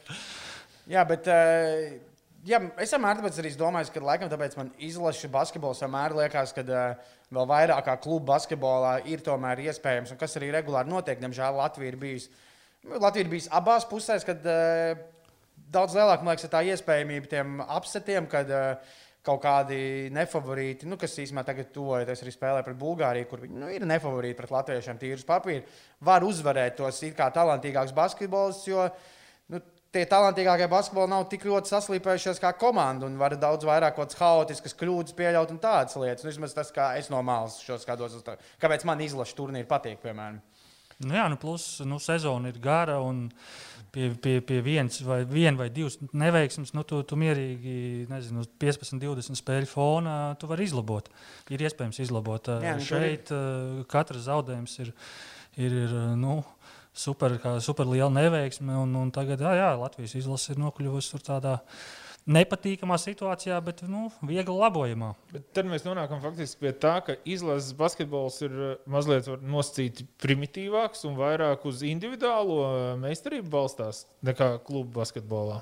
[0.96, 1.32] jā, bet.
[1.32, 2.06] Uh...
[2.48, 7.10] Jā, es vienmēr arī domāju, ka laikam tāpēc man izlaša basketbols vienmēr liekas, ka uh,
[7.34, 11.20] vēl vairāk kā klubu basketbolā ir tomēr iespējams, un kas arī regulāri notiek.
[11.20, 12.32] Diemžēl Latvija ir bijusi,
[12.88, 14.48] Latvija ir bijusi abās pusēs, kad
[15.76, 18.96] daudz lielāka, man liekas, tā iespējamība tiem apsetiem, kad uh,
[19.28, 19.78] kaut kādi
[20.16, 24.38] nefavorīti, nu, kas īstenībā tagad tuvojas arī spēlē pret Bulgāriju, kur viņi nu, ir nefavorīti
[24.40, 25.66] pret latviešiem, tīrus papīru,
[26.08, 28.63] var uzvarēt tos it kā talantīgākus basketbolus.
[28.70, 28.88] Jo,
[29.54, 34.12] nu, Tie talantīgākie basketboli nav tik ļoti saslīpējušies kā komanda un var daudz vairāk kaut
[34.12, 36.26] kādas haotiskas kļūdas pieļaut un tādas lietas.
[36.26, 38.20] Nu, vismaz tas, kā es no malas šo skatos,
[38.60, 40.42] kāpēc man izlaša turnīri patīk, piemēram.
[41.08, 42.98] Nu jā, nu plus nu, sezona ir gara.
[43.06, 43.28] Un
[43.98, 49.00] pie, pie, pie viens vai, vien vai divas neveiksmes, nu, tu, tu mierīgi, nezinu, 15,
[49.02, 51.10] 20 spēļu fonā, tu vari izlabot.
[51.54, 52.52] Ir iespējams izlabot.
[52.62, 53.84] Jā, nu, Šeit ir...
[53.90, 54.94] katrs zaudējums ir,
[55.58, 56.40] ir, ir nu,
[56.98, 62.06] super, super liela neveiksme, un, un tagad jā, jā, Latvijas izlase ir nokļuvusi tādā veidā
[62.28, 65.13] nepatīkamā situācijā, bet nu, viegli labojamā.
[65.32, 71.08] Bet tad mēs nonākam faktiski pie tā, ka izlases basketbols ir eh, mazliet nosacīts primitīvāks
[71.08, 75.62] un vairāk uz individuālo eh, meistarību balstās nekā klubu basketbolā.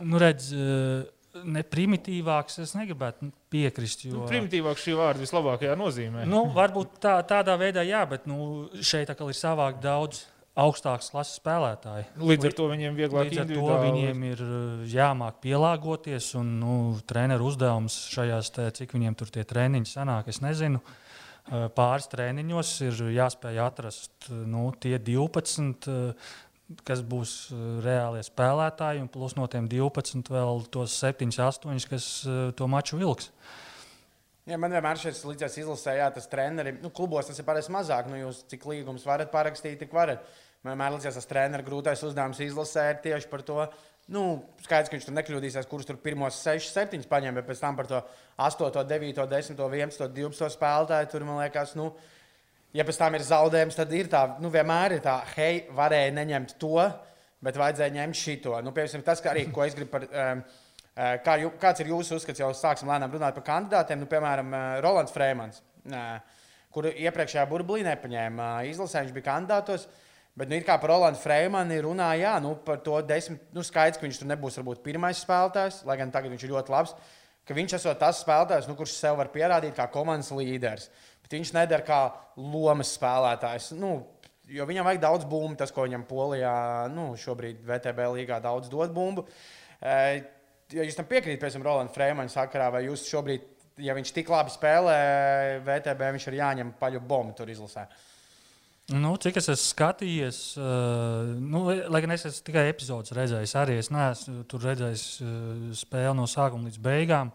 [0.00, 1.06] Nu, redz, eh,
[1.44, 4.06] ne primitīvāks, es negribētu piekrist.
[4.08, 4.18] Jo...
[4.18, 6.26] Nu, primitīvāks šī vārda vislabākajā nozīmē.
[6.28, 10.26] Nu, varbūt tā, tādā veidā, jā, bet nu, šeit ir savāk daudz
[10.58, 12.06] augstākas klases spēlētāji.
[12.20, 16.32] Līdz ar to viņiem Līdz ar to viņiem ir uh, jāmāk pielāgoties.
[16.40, 16.76] Un, nu,
[17.08, 20.82] treneru uzdevums šajās, te, cik viņiem tur tie treniņi sanāk, es nezinu.
[20.82, 25.88] Uh, pāris treniņos ir jāspēj atrast uh, nu, tie 12,
[26.88, 27.32] kas būs
[27.84, 32.06] reālie spēlētāji, un plus no tiem 12 vēl tos 7, 8, kas
[32.56, 33.28] to maču vilks.
[34.50, 38.08] Ja man vienmēr šeit līdzies izlasē, jā, tas treneris, nu, klubos tas ir parasti mazāk.
[38.10, 40.24] Nu, jūs cik līgums varat parakstīt, tik varat.
[40.64, 43.66] Man vienmēr liekas, tas treneris grūtais uzdevums izlasē ir tieši par to.
[44.10, 44.24] Nu,
[44.64, 47.86] skaidrs, ka viņš tur nekļūdīsies, kurus tur pirmos 6, 7 paņēma, bet pēc tam par
[47.90, 48.00] to
[48.42, 51.92] 8, 9, 10, 11, 12 spēlētāju tur man liekas, nu,
[52.74, 56.56] ja pēc tam ir zaudējums, tad ir tā, nu, vienmēr ir tā, hei, varēja neņemt
[56.58, 56.82] to,
[57.46, 58.58] bet vajadzēja ņemt šito.
[58.66, 60.10] Nu, piemēram, tas, arī, ko es gribu par.
[60.10, 60.44] Um,
[60.94, 62.40] kā jū, kāds ir jūsu uzskats?
[62.42, 64.02] Jau sāksim lēnām runāt par kandidātiem.
[64.02, 66.20] Nu, piemēram, eh, Rolands Freemans, eh,
[66.72, 69.86] kuru iepriekšējā burbuļī nepaņēma izlasē, viņš bija kandidātos.
[70.36, 74.06] Bet, nu, kā par Rolandu Freemanu runā, jā, nu, par to desmit, nu, skaidrs, ka
[74.06, 76.94] viņš tur nebūs varbūt pirmais spēlētājs, lai gan tagad viņš ir ļoti labs.
[77.48, 80.88] Viņš esot tas spēlētājs, nu, kurš sev var pierādīt kā komandas līderis.
[81.22, 83.72] Bet viņš nedara kā lomas spēlētājs.
[83.76, 84.06] Nu,
[84.48, 88.94] jo viņam vajag daudz bumbu, tas, ko viņam Polijā, nu, šobrīd VTB līgā daudz dod
[88.94, 89.26] bumbu
[90.76, 93.44] ja jūs tam piekrītat, piemēram, Rolandas Freemana sakarā, vai jūs šobrīd,
[93.82, 94.96] ja viņš tik labi spēlē
[95.66, 97.86] VTB, viņš ir jāņem paļu bombu tur izlasē?
[98.90, 103.76] Nu, cik es esmu skatījies, uh, nu, lai gan es esmu tikai epizodus redzējis, arī
[103.78, 105.36] es neesmu tur redzējis uh,
[105.78, 107.30] spēli no sākuma līdz beigām.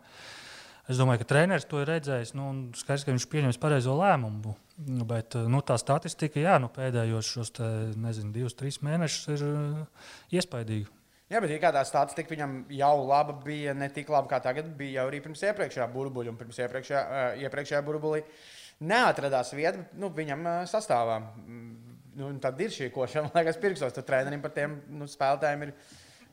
[0.91, 2.33] Es domāju, ka treneris to ir redzējis.
[2.37, 4.53] Nu, skaidrs, ka viņš pieņems pareizo lēmumu.
[5.07, 10.13] Bet nu, tā statistika, jā, nu, pēdējos šos te, nezinu, divus, trīs mēnešus ir uh,
[10.35, 10.96] iespaidīga.
[11.27, 15.09] Jā, bet kādā statistikā viņam jau laba bija, ne tik laba kā tagad, bija jau
[15.09, 18.21] arī pirms iepriekšējā burbuļa un pirms iepriekšējā, uh, iepriekšējā burbuļā.
[18.87, 21.17] Neatradās vieta nu, viņam uh, sastāvā.
[22.17, 23.95] Nu, tad ir šī košana, man liekas, pirkstos.
[23.97, 25.73] Tad trenerim par tiem nu, spēlētājiem ir.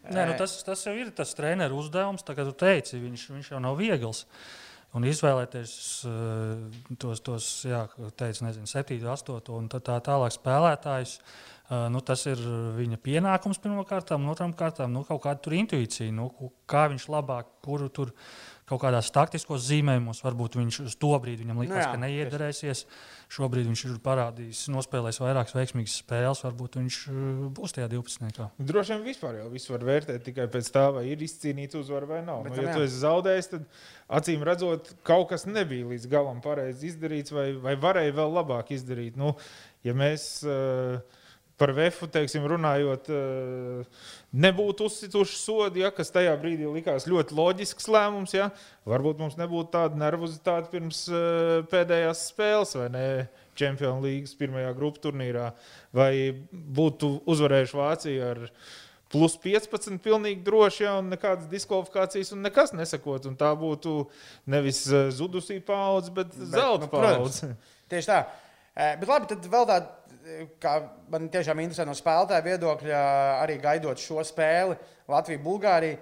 [0.05, 2.23] Nē, nu, tas, tas jau ir tas treneru uzdevums.
[2.29, 4.23] Tagad tu teici, viņš, viņš jau nav viegls.
[4.95, 5.75] Un izvēlēties
[6.07, 7.83] uh, tos, tos jā,
[8.15, 11.17] teicu, nezinu, 7, 8 un tā, tā tālāk spēlētājus.
[11.19, 12.41] Uh, Uh, nu, tas ir
[12.77, 16.29] viņa pienākums pirmkārt, un otrām kārtām nu, kaut kāda intuīcija, nu,
[16.69, 18.13] kā viņš labāk, kuru tur
[18.69, 22.85] kaut kādās taktiskos zīmējumos, varbūt viņš uz to brīdi viņam likās, nu, jā, ka neiederēsies.
[23.35, 26.99] Šobrīd viņš ir parādījis, nospēlējis vairākas veiksmīgas spēles, varbūt viņš
[27.57, 28.47] būs tajā 12.
[28.71, 32.21] Droši vien vispār jau visu var vērtēt tikai pēc tā, vai ir izcīnīta uzvara vai
[32.25, 32.45] nav.
[32.47, 33.67] Bet, nu, ja tu esi zaudējis, tad
[34.21, 39.19] acīm redzot, kaut kas nebija līdz galam pareizi izdarīts, vai, vai varēja vēl labāk izdarīt.
[39.21, 39.35] Nu,
[39.85, 41.24] ja mēs, uh,
[41.61, 47.87] par VF teiksim, runājot, eh, nebūtu uzsituši sodi, ja, kas tajā brīdī likās ļoti loģisks
[47.87, 48.35] lēmums.
[48.35, 48.51] Ja.
[48.91, 53.07] Varbūt mums nebūtu tāda nervozitāte pirms eh, pēdējās spēles, vai ne?
[53.55, 55.53] Čempionu līnijas pirmajā grupu turnīrā,
[55.95, 58.41] vai būtu uzvarējuši Vāciju ar
[59.15, 63.29] plus 15, pilnīgi droši, ja, un nekādas diskvalifikācijas, un nekas nesakot.
[63.31, 64.09] Un tā būtu
[64.51, 67.55] nevis eh, zudusī paudze, bet, bet zelta nu, paudze.
[67.93, 68.25] Tieši tā.
[68.75, 70.04] Bet labi, tad vēl tāda
[70.63, 70.75] kā
[71.13, 73.05] man tiešām interesē no spēlētāja viedokļa,
[73.43, 74.77] arī gaidot šo spēli
[75.13, 75.99] Latviju-Bulgāriju.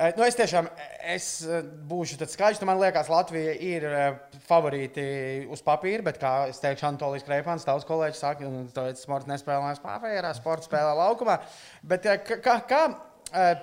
[0.00, 0.68] Eh, nu, es tiešām
[1.12, 2.60] es eh, būšu tāds skaļš.
[2.62, 5.02] Nu, man liekas, Latvija ir eh, favorīti
[5.50, 9.28] uz papīra, bet, kā es teikšu, Antolijas Kreipāns, tavs kolēģis, saka, ka nu, tas sports
[9.28, 11.40] nespēlēs pārvērā, sports spēlē laukumā.
[11.82, 12.84] Bet kā, kā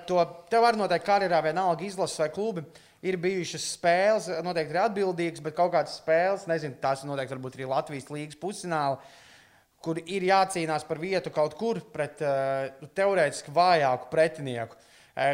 [0.08, 0.20] to
[0.52, 2.64] tev var noteikt karjerā vienalga izlases vai klubi?
[3.08, 7.68] Ir bijušas spēles, noteikti ir atbildīgas, bet kaut kādas spēles, nezinu, tās noteikti varbūt arī
[7.70, 8.98] Latvijas līnijas pusfinālā
[9.88, 14.76] kur ir jācīnās par vietu kaut kur pret uh, teorētiski vājāku pretinieku.
[15.16, 15.32] Uh,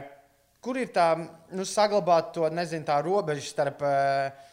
[0.63, 4.53] kur ir tā nu, saglabāt to nezinu, tā robeža starp uh,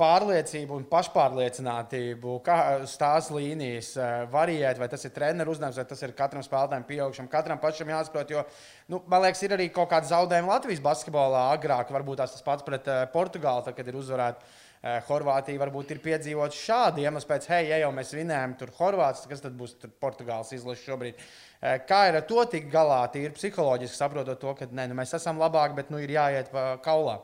[0.00, 2.56] pārliecību un pašpārliecinātību, kā
[3.00, 3.90] tās līnijas
[4.32, 8.32] variēt, vai tas ir treneru uzdevums, vai tas ir katram spēlētājam, pieaugušam, katram pašam jāsaprot.
[8.32, 8.46] Jo,
[8.88, 12.88] nu, man liekas, ir arī kaut kāda zaudējuma Latvijas basketbolā agrāk, varbūt tas pats pret
[13.12, 14.56] Portugāli, kad ir uzvarēta.
[14.80, 19.26] Eh, Horvātija varbūt ir piedzīvot šādu iemeslu pēc, hei, ja jau mēs vinējam tur Horvātijas,
[19.28, 21.18] kas tad būs Portugāles izlase šobrīd.
[21.60, 25.12] Eh, kā ir ar to tik galā, tīri psiholoģiski saprotot to, ka ne, nu, mēs
[25.18, 27.18] esam labāki, bet nu, ir jāiet pa kaulā.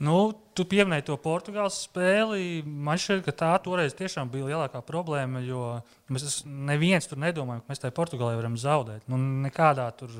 [0.00, 2.62] Nu, tu pieminēji to Portugāles spēli.
[2.62, 5.42] Man šķiet, ka tā toreiz tiešām bija lielākā problēma.
[5.44, 9.02] Jo mēs neviens tur nedomājam, ka mēs tajā Portugālē varam zaudēt.
[9.10, 10.14] Nu, nekādā tur,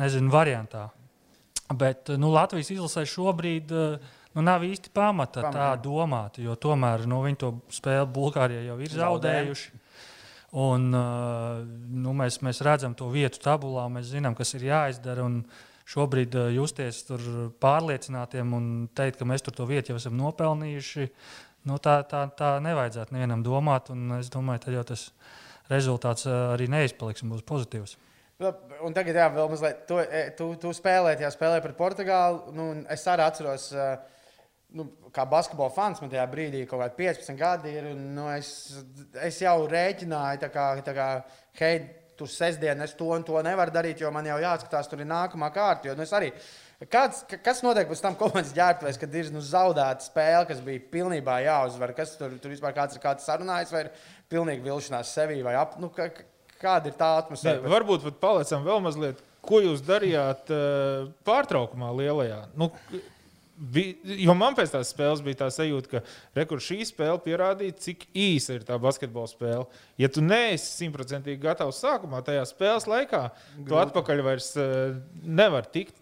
[0.00, 0.88] nezinu, variantā.
[1.76, 5.54] Bet nu, Latvijas izlasē šobrīd uh, nu, nav īsti pamata Pamatā.
[5.54, 9.80] tā domāt, jo tomēr nu, viņi to spēli Bulgārijā jau ir zaudējuši.
[10.54, 11.62] Un, uh,
[12.04, 15.26] nu, mēs, mēs redzam to vietu tabulā, mēs zinām, kas ir jāizdara.
[15.90, 17.02] Šobrīd uh, justies
[17.60, 21.08] pārliecinātiem un teikt, ka mēs tur to vietu jau esam nopelnījuši,
[21.68, 23.90] nu, tā, tā, tā nevajadzētu nevienam domāt.
[24.20, 25.08] Es domāju, ka tas
[25.72, 27.98] rezultāts uh, arī neizpaliks un būs pozitīvs.
[28.84, 32.54] Un tagad, jā, vēl mazliet, tu, e, tu, tu spēlēji, jā, spēlēji pret Portugālu.
[32.54, 34.13] Nu, es arī atceros, uh,
[34.74, 37.90] nu, kā basketbola fans, man tajā brīdī kaut kādi 15 gadi ir.
[37.94, 38.50] Un, nu, es,
[39.22, 41.08] es jau rēķināju, tā kā, tā kā
[41.60, 41.78] hei,
[42.18, 45.50] tur sestdien es to un to nevaru darīt, jo man jau jāskatās, tur ir nākamā
[45.54, 45.90] kārta.
[45.90, 46.30] Jo, nu, arī
[46.90, 51.38] Kāds, kas notiek pēc tam komandas ģērbtuvēs, kad ir nu, zaudēta spēle, kas bija pilnībā
[51.44, 51.94] jāuzvar?
[51.96, 53.90] Kas tur, tur vispār kāds ir kāds sarunājis, vai ir
[54.32, 56.10] pilnīgi vilšanās sevī, vai ap, nu, kā,
[56.60, 57.62] kāda ir tā atmosfēra?
[57.62, 62.42] Ne, varbūt pat palicam vēl mazliet, ko jūs darījāt uh, pārtraukumā lielajā.
[62.58, 62.72] Nu,
[63.54, 66.00] Bija, jo man pēc tās spēles bija tā sajūta, ka
[66.34, 69.68] rekur, šī spēle pierādīja, cik īsa ir tā basketbola spēle.
[70.00, 73.68] Ja tu neesi simtprocentīgi gatavs sākumā, tajā spēles laikā, Grūti.
[73.70, 76.00] tu atpakaļ vairs uh, nevar tikt.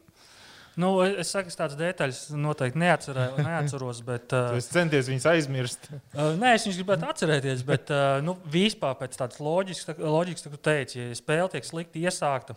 [0.81, 4.01] Nu, es saku, tādas detaļas noteikti neatceros.
[4.09, 5.93] Bet, uh, es centies viņus aizmirst.
[5.93, 10.57] uh, nē, es viņus gribētu atcerēties, bet uh, nu, vispār pēc tādas loģikas, loģikas tā,
[10.57, 12.57] kā teici, ja spēle tiek slikti iesākta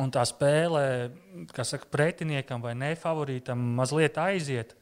[0.00, 0.82] un tā spēle,
[1.54, 4.76] kas saka, pretiniekam vai nefavorītam, mazliet aiziet.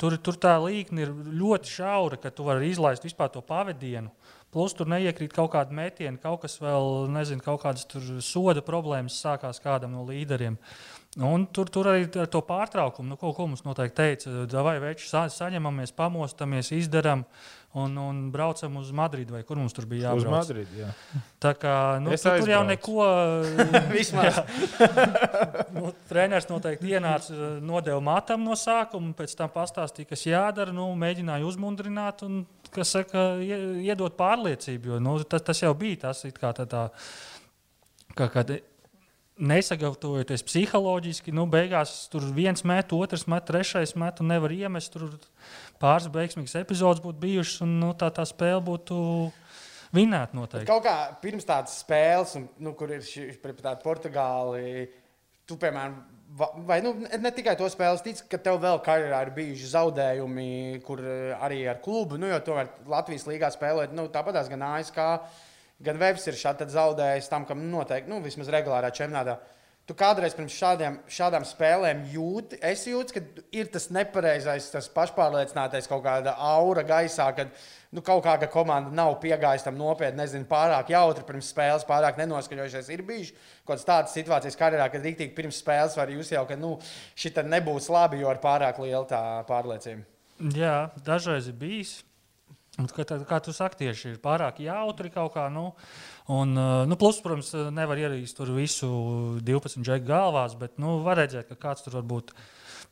[0.00, 4.10] Tur, tur tā līnija ir ļoti šaura, ka tu vari izlaist vispār to pavadienu.
[4.54, 7.88] Plus tur neiekrīt kaut kāda metiena, kaut kas vēl, nezinu, kaut kādas
[8.22, 10.60] soda problēmas sākās kādam no līderiem.
[11.22, 15.06] Un tur, tur arī ar to pārtraukumu, nu, ko, ko mums noteikti teica, vai veči
[15.06, 17.22] sa, saņemamies, pamostamies, izdarām
[17.78, 20.26] un, un braucam uz Madridu, vai kur mums tur bija jābrauc.
[20.26, 20.90] Uz Madridu, jā.
[21.42, 23.06] Tā kā nu, tur, tur jau neko.
[23.94, 24.40] Vismaz.
[25.74, 31.46] nu, treneris noteikti ienāca, nodeva matam no sākuma, pēc tam pastāstīja, kas jādara, nu, mēģināja
[31.46, 32.42] uzmundrināt un,
[32.74, 36.86] kas saka, iedot pārliecību, jo nu, tas, tas jau bija tas, kā tā, tā
[38.18, 38.54] kā, kad
[39.34, 44.94] nesagatavojoties psiholoģiski, nu, beigās tur viens met, otrs met, trešais met, un nevar iemest.
[44.94, 45.16] Tur
[45.82, 48.98] pāris veiksmīgas epizodes būtu bijušas, un nu, tā, tā spēle būtu.
[49.94, 50.66] Vinēt noteikti.
[50.66, 53.28] Kaut kā pirms tādas spēles, un, nu, kur ir šī
[53.78, 54.58] Portugāla,
[55.46, 56.00] tu, piemēram,
[56.66, 60.50] vai nu, ne tikai to spēles, tic, ka tev vēl karjerā ir bijuši zaudējumi,
[60.86, 61.02] kur
[61.38, 65.00] arī ar klubu, nu, jo tomēr Latvijas līgā spēlēt, nu, tāpatās gan ASK
[65.84, 69.38] gan Vebs ir šādi zaudējis tam, kam noteikti, nu, vismaz regulārā čempionātā.
[69.84, 75.88] Tu kādreiz pirms šādiem, šādām spēlēm jūti, es jūtu, ka ir tas nepareizais, tas pašpārliecinātais
[75.90, 77.50] kaut kāda aura gaisā, kad
[77.92, 82.88] nu, kaut kāda komanda nav piegājusi tam nopietni, nezinu, pārāk jautri pirms spēles, pārāk nenoskaņojušies.
[82.96, 86.56] Ir bijuši kaut kādas tādas situācijas karjerā, kad rīktīgi pirms spēles var jūs jau, ka
[86.56, 86.78] nu,
[87.20, 90.08] šī nebūs labi, jo ir pārāk liela tā pārliecība.
[90.56, 91.98] Jā, dažreiz ir bijis.
[92.74, 95.44] Kā, kā tu saki, tieši ir pārāk jautri kaut kā.
[95.52, 95.68] Nu,
[96.26, 96.54] un,
[96.88, 98.88] nu, plus, protams, nevar ierīst tur visu
[99.44, 102.32] 12 džeku galvās, bet nu, var redzēt, ka kāds tur var būt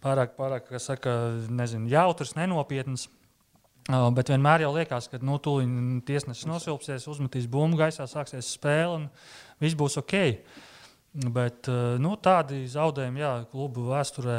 [0.05, 1.17] pārāk, pārāk saka,
[1.49, 3.09] nezinu, jautrs, nenopietns.
[3.89, 9.09] Bet vienmēr jau liekas, ka nu, tūlīt tiesnesis nosilpsies, uzmetīs bumbu gaisā, sāksies spēle un
[9.63, 10.15] viss būs ok.
[11.35, 11.67] Bet
[12.01, 14.37] nu, tādi zaudējumi, jā, klubu vēsturē,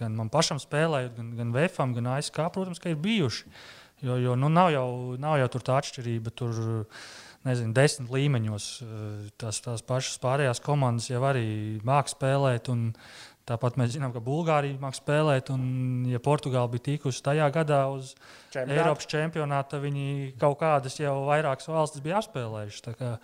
[0.00, 3.44] gan man pašam spēlējot, gan, gan VFam, gan ASK, protams, ir bijuši.
[3.44, 4.88] Uh, Jo, jo nu, nav, jau,
[5.20, 6.32] nav jau tā atšķirība.
[6.36, 6.58] Tur,
[7.44, 8.66] nezinu, desmit līmeņos
[9.40, 11.46] tās, tās pašas pārējās komandas jau arī
[11.86, 12.70] māca spēlēt.
[13.44, 15.66] Tāpat mēs zinām, ka Bulgārija māca spēlēt, un,
[16.08, 18.14] ja Portugāla bija tikusi tajā gadā uz
[18.54, 18.78] Čempionāt.
[18.78, 20.06] Eiropas čempionāta, viņi
[20.40, 22.96] kaut kādas jau vairākas valstis bija apspēlējušas.
[22.96, 23.14] Kā,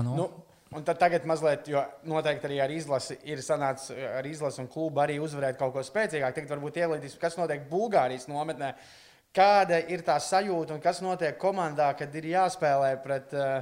[0.00, 0.16] nu.
[0.16, 0.28] Nu,
[0.74, 1.78] Un tad tagad mazliet, jo
[2.10, 6.34] noteikti arī ar izlasi ir sanācis ar izlasi un klubu arī uzvarēt kaut ko spēcīgāku.
[6.34, 8.72] Tagad varbūt ielīdīs, kas notiek Bulgārijas nometnē.
[8.72, 9.03] Uh,
[9.34, 13.58] kāda ir tā sajūta un kas notiek komandā, kad ir jāspēlē pret uh,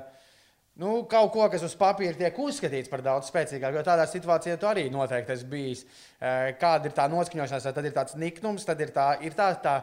[0.80, 3.78] nu, kaut ko, kas uz papīra tiek uzskatīts par daudz spēcīgāku.
[3.78, 5.84] Jo tādā situācijā tu arī noteikti esi bijis.
[6.20, 9.78] Uh, kāda ir tā noskaņošanās, tad ir tāds niknums, tad ir tā, ir tā, tā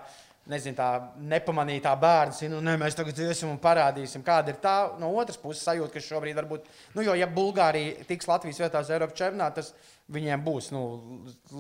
[0.50, 0.90] nezinu, tā
[1.30, 5.64] nepamanītā bērna, nu, ne, mēs tagad iesim un parādīsim, kāda ir tā no otras puses
[5.68, 9.96] sajūta, ka šobrīd varbūt, nu, jo, ja Bulgārija tiks Latvijas vietā uz Eiropas čempionātu, tas
[10.10, 10.82] viņiem būs nu,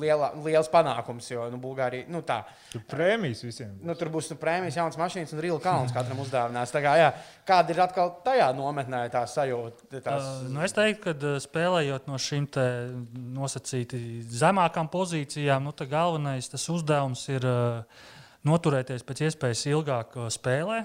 [0.02, 2.40] liela, liels panākums, jo, nu, Bulgārija, nu, tā.
[2.74, 3.76] Tur prēmijas visiem.
[3.78, 3.86] Būs.
[3.86, 6.74] Nu, tur būs nu, prēmijas, jaunas mašīnas un rīla kalns katram uzdāvinās.
[6.74, 7.12] Tā kā, jā,
[7.46, 9.90] kāda ir atkal tajā nometnē tā sajūta?
[10.00, 10.30] Tās...
[10.42, 12.50] Uh, nu, es teiktu, ka spēlējot no šīm
[13.38, 14.02] nosacīti
[14.34, 18.08] zemākām pozīcijām, nu, galvenais tas uzdevums ir uh,
[18.48, 20.84] noturēties pēc iespējas ilgāk uh, spēlē,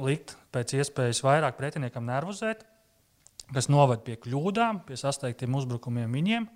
[0.00, 2.62] likt pēc iespējas vairāk pretiniekam nervozēt,
[3.54, 6.46] kas noved pie kļūdām, pie sasteigtiem uzbrukumiem viņiem.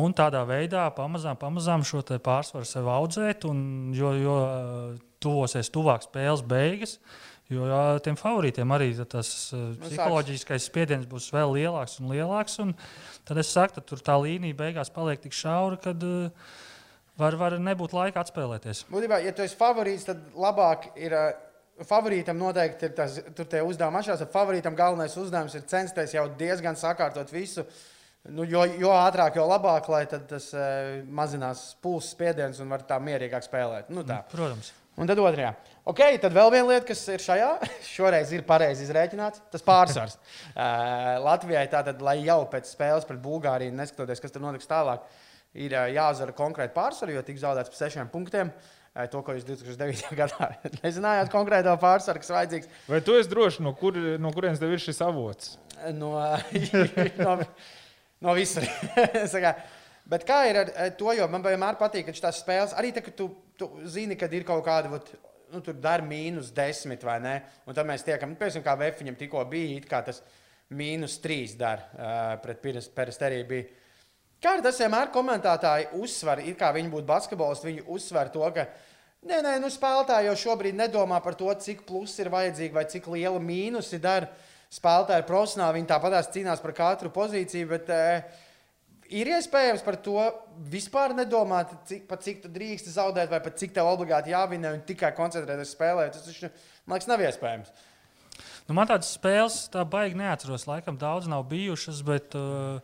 [0.00, 6.06] Un tādā veidā pamazām, pamazām šo pārsvaru sev audzēt, un jo, jo uh, tuvosies tuvāk
[6.06, 6.96] spēles beigas,
[7.50, 12.60] jo jā, tiem favorītiem arī tas uh, nu, psiholoģiskais spiediens būs vēl lielāks un lielāks.
[12.62, 12.76] Un
[13.26, 16.30] tad es saku, ka tur tā līnija beigās paliek tik šaura, kad uh,
[17.20, 18.86] var, var nebūt laika atspēlēties.
[18.90, 21.16] Būtībā, ja tu esi favorīts, tad labāk ir.
[21.80, 24.26] Favorītam noteikti ir tas uzdevums atšķirās.
[24.34, 27.64] Favorītam galvenais uzdevums ir censties jau diezgan sakārtot visu.
[28.28, 32.98] Nu, jo, jo ātrāk, jo labāk, lai tas uh, mazinās pulsu spiediens un var tā
[33.00, 33.88] mierīgāk spēlēt.
[33.96, 34.18] Nu, tā.
[34.28, 34.74] Protams.
[35.00, 35.54] Un tad otrajā.
[35.88, 37.48] Ok, tad vēl viena lieta, kas ir šajā,
[37.94, 40.18] šoreiz ir pareizi izrēķināts, tas pārsvars.
[40.52, 45.06] Uh, Latvijai tātad, lai jau pēc spēles pret Bulgāriju, neskatoties, kas tur notiks tālāk,
[45.58, 48.52] ir uh, jāuzvar konkrēti pārsvaru, jo tika zaudēts par sešiem punktiem.
[48.90, 50.08] Uh, to, ko jūs 2009.
[50.20, 50.50] gadā
[50.84, 52.70] nezinājāt, konkrēto pārsvaru, kas vajadzīgs.
[52.90, 55.54] Vai tu esi drošs, no, kur, no kurienes tev ir šis avots?
[55.96, 56.14] No,
[57.24, 57.36] no,
[58.20, 58.66] no visur.
[60.10, 63.16] Bet kā ir ar to, jo man vienmēr patīk, ka šīs spēles, arī tad, kad
[63.18, 65.12] tu, tu zini, kad ir kaut kāda, vat,
[65.54, 67.36] nu, tur dara mīnus desmit vai ne,
[67.66, 70.22] un tad mēs tiekam, nu, piemēram, kā Vēfiņam tikko bija, it kā tas
[70.74, 72.62] mīnus trīs dara uh, pret
[72.96, 73.79] Peristeriju bija.
[74.40, 78.64] Kā arī tas vienmēr komentētāji uzsver, it kā viņi būtu basketbolisti, viņi uzsver to, ka
[79.28, 83.10] nē, nē, nu, spēlētāji jau šobrīd nedomā par to, cik plus ir vajadzīgi vai cik
[83.12, 84.30] liela mīnusi dara.
[84.70, 88.40] Spēlētāji ir profesionāli, viņi tāpat cīnās par katru pozīciju, bet uh,
[89.10, 90.24] ir iespējams par to
[90.70, 94.84] vispār nedomāt, cik, pat cik tu drīkst zaudēt, vai pat cik tev obligāti jāvinē un
[94.86, 96.08] tikai koncentrēties spēlē.
[96.14, 96.50] Tas taču,
[96.86, 97.72] man liekas, nav iespējams.
[98.68, 100.68] Nu, man tādas spēles tā baigi neatceros.
[100.70, 102.78] Laikam daudz nav bijušas, bet uh,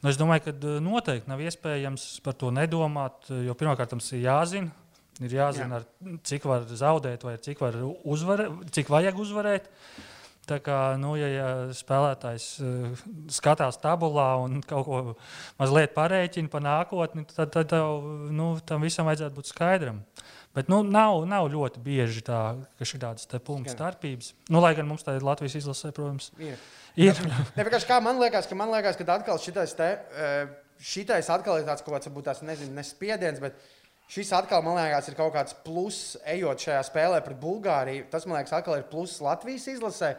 [0.00, 3.30] nu, es domāju, ka uh, noteikti nav iespējams par to nedomāt.
[3.46, 4.72] Jo pirmkārt, tas ir jāzina.
[5.20, 5.80] Ir jāzina, Jā.
[5.82, 7.74] ar, cik var zaudēt, vai cik, var
[8.08, 9.66] uzvarēt, cik vajag uzvarēt.
[9.68, 10.09] Uh,
[10.50, 15.00] Tā kā, nu, ja, ja spēlētājs uh, skatās tabulā un kaut ko
[15.60, 17.74] mazliet parēķina par nākotni, tad, tad
[18.34, 20.02] nu, tam visam vajadzētu būt skaidram.
[20.56, 22.40] Bet nu, nav, nav ļoti bieži tā,
[22.78, 24.32] ka ir tādas punktu starpības.
[24.50, 26.58] Nu, lai gan mums tā ir Latvijas izlasē, protams, ir.
[26.98, 27.20] ir.
[27.54, 29.92] ne, kā man liekas, ka man liekas, ka atkal šitais, te,
[30.82, 33.62] šitais atkal ir tāds kaut kāds, varbūt tās, nezinu, nespiediens, bet
[34.10, 38.08] šis atkal, man liekas, ir kaut kāds pluss, ejot šajā spēlē pret Bulgāriju.
[38.10, 40.16] Tas, man liekas, atkal ir pluss Latvijas izlasē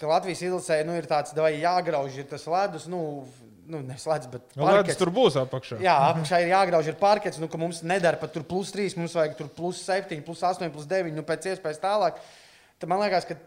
[0.00, 2.88] ka Latvijas izlasē nu, ir tāds, vai jāgrauž ir tas ledus.
[2.90, 3.24] Nu,
[3.64, 5.78] Nu, neslēdz, bet nu, ledus tur būs apakšā.
[5.80, 9.14] Jā, apakšā ir jāgrauž ir parkets, nu, ka mums nedara pat tur plus 3, mums
[9.16, 12.18] vajag tur plus 7, plus 8, plus 9, nu, pēc iespējas tālāk.
[12.76, 13.38] Tad man liekas, ka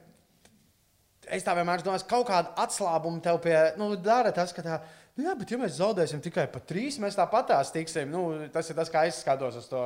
[1.37, 4.79] es tā vienmēr domāju, kaut kāda atslābuma tev pie, nu, dara tas, ka tā,
[5.17, 8.11] Nu, jā, bet ja mēs zaudēsim tikai par trīs, mēs tāpat tās tiksim.
[8.13, 8.21] Nu,
[8.53, 9.79] tas ir tas, kā es skatos uz to.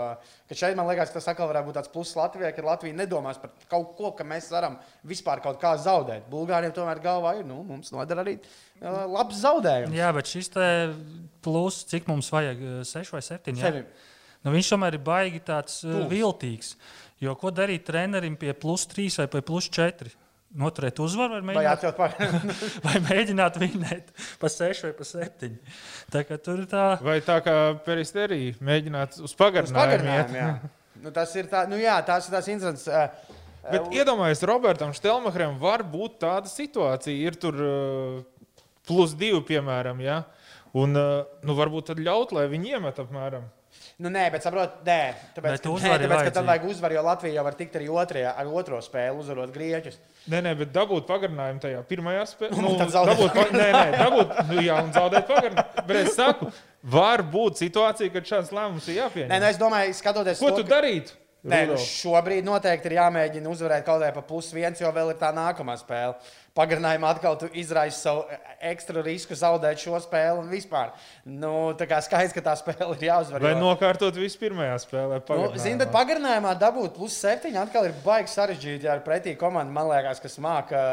[0.50, 3.40] Ka šeit man liekas, ka tas atkal varētu būt tāds pluss Latvijai, ka Latvija nedomās
[3.40, 4.76] par kaut ko, ka mēs varam
[5.08, 6.28] vispār kaut kā zaudēt.
[6.32, 9.96] Bulgāriem tomēr galvā ir, nu, mums nodara arī uh, labs zaudējums.
[9.96, 10.52] Jā, bet šis
[11.46, 13.56] pluss, cik mums vajag, 6 vai 7?
[14.44, 16.76] Nu, viņš tomēr ir baigi tāds uh, viltīgs.
[17.24, 20.12] Jo ko darīt trenerim pie plus 3 vai pie plus 4?
[20.58, 22.10] Noturēt uzvaru, vai mēģināt, vai
[22.86, 25.52] vai mēģināt vinēt pa 6 vai pa 7.
[26.12, 26.86] Tā kā tur ir tā.
[27.04, 30.72] Vai tā kā peristerija mēģināt uz pagarinājumu?
[31.02, 32.90] nu, tas ir tā, nu jā, tās ir tās interesants.
[32.92, 38.54] Uh, Bet uh, iedomājieties, Robertam Štelmacheram var būt tāda situācija, ir tur uh,
[38.90, 40.24] plus divi, piemēram, ja?
[40.78, 43.46] un uh, nu, varbūt tad ļaut, lai viņi iemet apmēram.
[44.02, 44.98] Nu, nē, bet saprotu, nē,
[45.36, 47.90] tāpēc, bet ka, nē, tāpēc ka tad vajag uzvaru, jo Latvija jau var tikt arī
[47.94, 50.00] otrajā, ar otro spēli, uzvarot grieķus.
[50.32, 52.64] Nē, nē, bet dabūt pagarinājumu tajā pirmajā spēlē.
[52.66, 55.86] Nu, dabūt, pa, nē, nē, dabūt, nu, jā, un zaudēt pagarinājumu.
[55.92, 56.50] Bet es saku,
[56.98, 59.30] var būt situācija, kad šāds lēmums ir jāpieņem.
[59.36, 60.80] Nē, nu, es domāju, skatoties, ko to, tu ka...
[60.80, 61.21] darītu?
[61.42, 65.18] Nē, nu, šobrīd noteikti ir jāmēģina uzvarēt kaut kādā pa plus viens, jo vēl ir
[65.18, 66.14] tā nākamā spēle.
[66.54, 68.28] Pagarinājumā atkal tu izraisi savu
[68.70, 70.92] ekstra risku zaudēt šo spēli un vispār.
[71.26, 73.42] Nu, tā kā skaidrs, ka tā spēle ir jāuzvar.
[73.42, 73.62] Vai jo...
[73.64, 75.22] nokārtot visu pirmajā spēlē?
[75.32, 78.92] Nu, Zini, bet pagarinājumā dabūt plus septiņi atkal ir baigi sarežģīti.
[78.92, 80.84] Ar pretī komandu, man liekas, kas māca.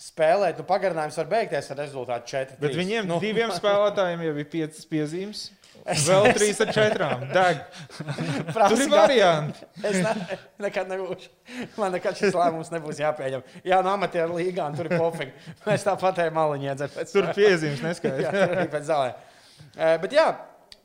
[0.00, 2.54] Spēlēt, nu, pagarinājums var beigties ar rezultātu 4.
[2.60, 3.18] Bet viņiem nu.
[3.20, 5.42] diviem spēlētājiem jau ir 5 piezīmes.
[5.86, 7.24] Vēl trīs ar četrām.
[7.32, 7.62] Deg.
[8.54, 9.64] Tur ir varianti.
[9.86, 11.30] es ne, nekad nebūšu.
[11.78, 13.44] Man nekad šis lēmums nebūs jāpieņem.
[13.66, 15.32] Jā, no amatieru līgām tur ir pofīgi.
[15.64, 16.76] Mēs tāpat ejam maliņā.
[17.12, 18.94] Tur piezīmes neskaidrs.
[19.70, 20.24] Uh, bet jā,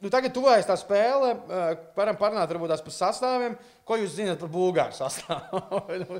[0.04, 1.32] nu tagad tuvojas tā spēle.
[1.48, 3.56] Uh, varam parunāt varbūt tās par sastāviem.
[3.88, 5.62] Ko jūs zināt par Bulgāru sastāvu?
[5.80, 6.20] Uh,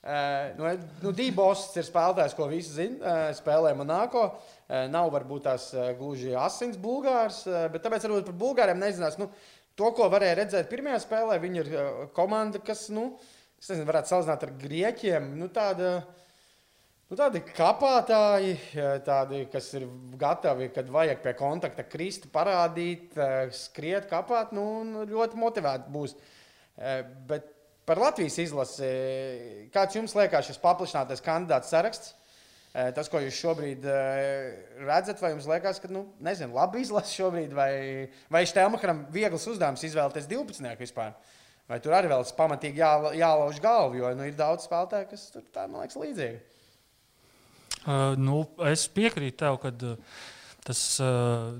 [0.58, 0.72] nu,
[1.04, 3.14] nu, Dībos ir spēlētājs, ko visi zina.
[3.36, 4.24] Spēlē Monako.
[4.26, 4.59] Uh,
[4.92, 9.18] nav varbūt tās uh, gluži asins bulgārs, uh, bet tāpēc varbūt par bulgāriem nezinās.
[9.20, 9.30] Nu,
[9.78, 11.70] to, ko varēja redzēt pirmajā spēlē, viņi ir
[12.16, 13.12] komanda, kas, nu,
[13.60, 15.30] kas nezinu, varētu salīdzināt ar grieķiem.
[15.40, 16.00] Nu, tāda,
[17.10, 18.52] Nu, tādi kapātāji,
[19.02, 23.16] tādi, kas ir gatavi, kad vajag pie kontakta krist, parādīt,
[23.50, 24.62] skriet, kapāt, nu,
[25.10, 26.14] ļoti motivēti būs.
[27.26, 27.48] Bet
[27.90, 28.88] Par Latvijas izlasi,
[29.74, 32.12] kāds jums liekas šis paplašinātais kandidāts saraksts?
[32.70, 34.52] Eh, tas, ko jūs šobrīd eh,
[34.86, 37.72] redzat, vai jums liekas, ka, nu, nezinu, labi izlase šobrīd, vai,
[38.30, 40.68] vai Štelmakaram viegls uzdevums izvēlēties 12.
[40.78, 41.16] vispār?
[41.70, 45.42] Vai tur arī vēl pamatīgi jā, jālauž galvu, jo nu, ir daudz spēlētāju, kas tur
[45.50, 46.38] tā, man liekas, līdzīgi.
[47.80, 48.38] Uh, nu,
[48.70, 50.16] es piekrītu tev, ka uh,
[50.66, 51.58] tas uh,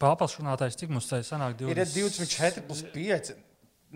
[0.00, 1.72] paplašinātais, cik mums tā sanāk, 20...
[1.72, 3.34] ir 24 plus 5.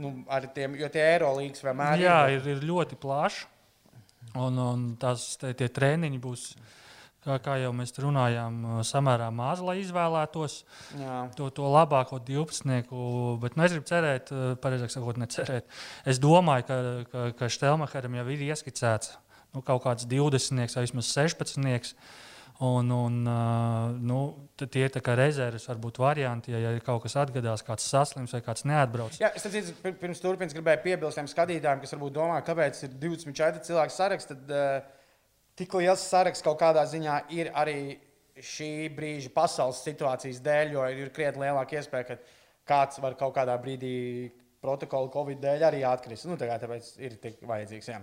[0.01, 3.52] nu, ar tiem, jo tie Eirolandes vienmēr Jā, ir, ir ļoti plaši.
[4.39, 6.45] Un, un tās, tie, tie treniņi būs,
[7.25, 10.57] kā, kā jau mēs runājām, samērā mazi, lai izvēlētos
[10.99, 11.19] Jā.
[11.37, 12.89] to, to labāko 12.
[13.43, 14.33] Bet nu, es gribu cerēt,
[14.65, 15.69] pareizāk sakot, necerēt.
[16.09, 16.81] Es domāju, ka,
[17.13, 19.17] ka, ka Štelmacheram jau ir ieskicēts
[19.53, 22.05] nu, kaut kāds 20 vai vismaz 16.
[22.63, 23.15] Un, un,
[24.07, 24.19] nu,
[24.55, 29.17] tie ir rezerves, varbūt varianti, ja ir kaut kas atgadās, kāds saslims vai kāds neatbrauc.
[29.19, 33.65] Jā, es teicu, pirms turpinājums gribēju piebilst tiem skatītājiem, kas varbūt domā, kāpēc ir 24
[33.67, 34.31] cilvēku saraksts.
[34.31, 35.09] Tad uh,
[35.59, 37.97] tik liels saraksts kaut kādā ziņā ir arī
[38.39, 42.21] šī brīža pasaules situācijas dēļ, jo ir krietni lielāka iespēja, ka
[42.71, 43.97] kāds var kaut kādā brīdī
[44.63, 46.31] protokolu Covid dēļ arī atkrist.
[46.31, 47.91] Nu, tā kā tāpēc ir tik vajadzīgs.
[47.91, 48.01] Jā.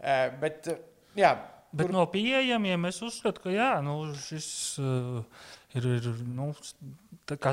[0.00, 0.82] Uh, bet, uh,
[1.14, 1.36] jā,
[1.70, 1.94] Bet Tur...
[1.94, 4.50] no pieejamiem es uzskatu, ka jā, nu, šis
[4.82, 5.20] uh,
[5.78, 6.50] ir, ir nu,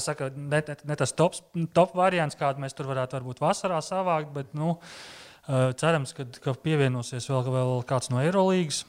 [0.02, 1.38] saka, ne, ne, ne tas top,
[1.78, 4.32] top variants, kādu mēs tur varētu varbūt vasarā savākt.
[4.34, 8.86] Bet, nu, uh, cerams, ka, ka pievienosies vēl, vēl kāds no Eirolandes.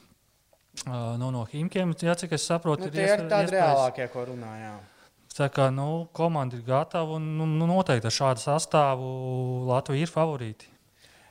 [0.87, 4.23] Uh, nu, no Himkiem, jā, cik es saprotu, nu, ir tie ir tādi reālākie, ko
[4.29, 4.79] runājām.
[5.35, 9.11] Tā kā nu, komanda ir gatava un nu, nu, noteikti ar šādu sastāvu
[9.69, 10.71] Latvija ir favorīti.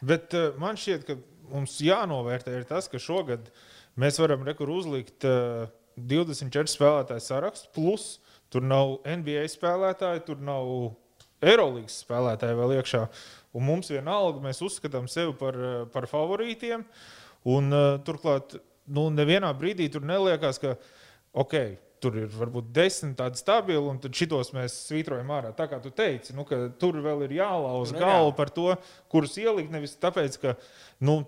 [0.06, 1.18] Bet uh, man šķiet, ka
[1.50, 3.64] mums jānovērtē tas, ka šogad uh,
[3.98, 5.66] Mēs varam rekur uzlikt uh,
[5.98, 8.06] 24 spēlētāju sarakstu, plus
[8.52, 10.70] tur nav NBA spēlētāji, tur nav
[11.42, 13.02] Eirolandes spēlētāji vēl iekšā.
[13.58, 15.58] Un mums vienalga, mēs uzskatām sevi par,
[15.92, 16.86] par favorītiem.
[17.48, 20.76] Un, uh, turklāt, nu, nevienā brīdī tur neliekas, ka
[21.38, 25.52] okay, tur ir varbūt desmit tādi stabili, un tad šitos mēs svītrojam ārā.
[25.56, 26.46] Tā kā tu teici, nu,
[26.80, 28.70] tur vēl ir jālauza nu, galva par to,
[29.12, 29.72] kurus ielikt.
[29.74, 30.54] Nevis tāpēc, ka
[31.04, 31.20] nu,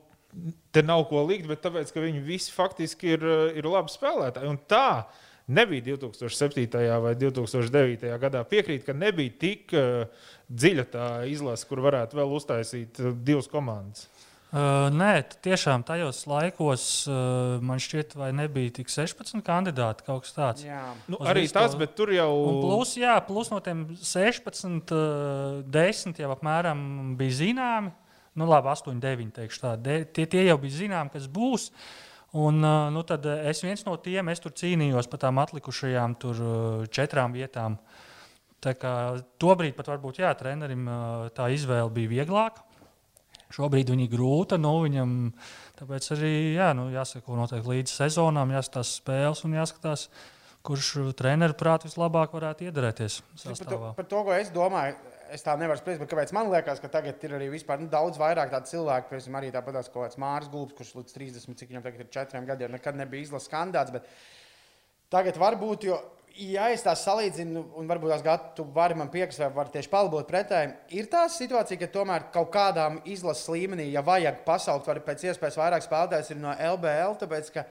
[0.72, 4.50] te nav ko likt, bet tāpēc, ka viņi visi faktiski ir, eh, ir labi spēlētāji.
[4.50, 5.06] Un tā
[5.50, 7.00] nebija 2007.
[7.02, 8.18] vai 2009.
[8.22, 8.44] gadā.
[8.46, 10.06] Piekrīt, ka nebija tik uh,
[10.46, 14.06] dziļa tā izlase, kur varētu vēl uztaisīt uh, divas komandas.
[14.50, 20.34] Uh, nē, tiešām tajos laikos uh, man šķiet, vai nebija tik 16 kandidāti kaut kas
[20.34, 20.64] tāds.
[20.66, 20.88] Jā.
[21.06, 21.78] Nu, arī tas, to...
[21.78, 22.32] bet tur jau.
[22.48, 26.82] Un plus, jā, plus no tiem 16, uh, 10 jau apmēram
[27.20, 27.94] bija zināmi.
[28.40, 29.34] Nu, labi, 8, 9.
[29.36, 29.74] Teikšu, tā.
[29.76, 31.68] De, tie, tie jau bija zināms, kas būs.
[32.40, 32.62] Un,
[32.94, 36.40] nu, tad es viens no tiem, es tur cīnījos par tām atlikušajām tur,
[36.94, 37.76] četrām vietām.
[38.60, 38.94] Tā kā
[39.40, 40.88] tobrīd pat varbūt jā, trenerim
[41.36, 42.64] tā izvēle bija vieglāka.
[43.50, 44.58] Šobrīd viņa ir grūta.
[44.60, 45.14] Nu, viņam,
[45.80, 50.06] tāpēc arī jā, nu, jāsako noteikti līdz sezonām, jāskatās spēles un jāskatās,
[50.66, 53.22] kurš treneru prāt vislabāk varētu iedarēties.
[53.42, 56.80] Par to, par to, ko es domāju, es tā nevaru spriest, bet kāpēc man liekas,
[56.82, 60.50] ka tagad ir arī vispār, nu, daudz vairāk tādu cilvēku, piemēram, arī tāpat kā Mārs
[60.52, 63.94] Gulbs, kurš līdz 30, cik viņam tagad ir 4 gadiem, nekad nebija izlases kandidāts.
[63.94, 64.08] Bet
[65.12, 65.98] tagad varbūt, jo,
[66.40, 69.92] ja es tā salīdzinu, un varbūt tās gadu tu vari man piekrist, vai var tieši
[69.92, 75.02] palbot pretēji, ir tā situācija, ka tomēr kaut kādām izlases līmenī, ja vajag pasaukt, var
[75.06, 77.66] pēc iespējas vairāk spēlētājs ir no LBL, tāpēc, ka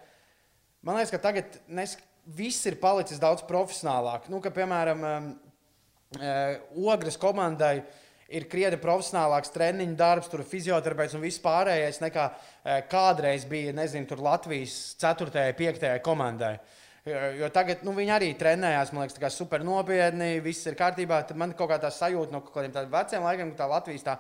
[0.85, 1.97] man liekas, ka tagad nes,
[2.29, 4.27] viss ir palicis daudz profesionālāk.
[4.29, 5.48] Nu, ka, piemēram, Eh,
[6.09, 7.75] Ogres komandai
[8.33, 13.73] ir krietni profesionālāks treniņu darbs, tur ir fizioterapeits un viss pārējais nekā eh, kādreiz bija
[13.77, 15.29] nezinu, Latvijas 4.
[15.29, 15.87] un 5.
[16.05, 16.53] komandai.
[17.05, 21.23] Eh, jo tagad nu, viņi arī trenējās, man liekas, super nopietni, viss ir kārtībā.
[21.29, 24.19] Tad man kaut kā tā sajūta no kaut kādiem veciem laikiem, ka tā Latvijas tā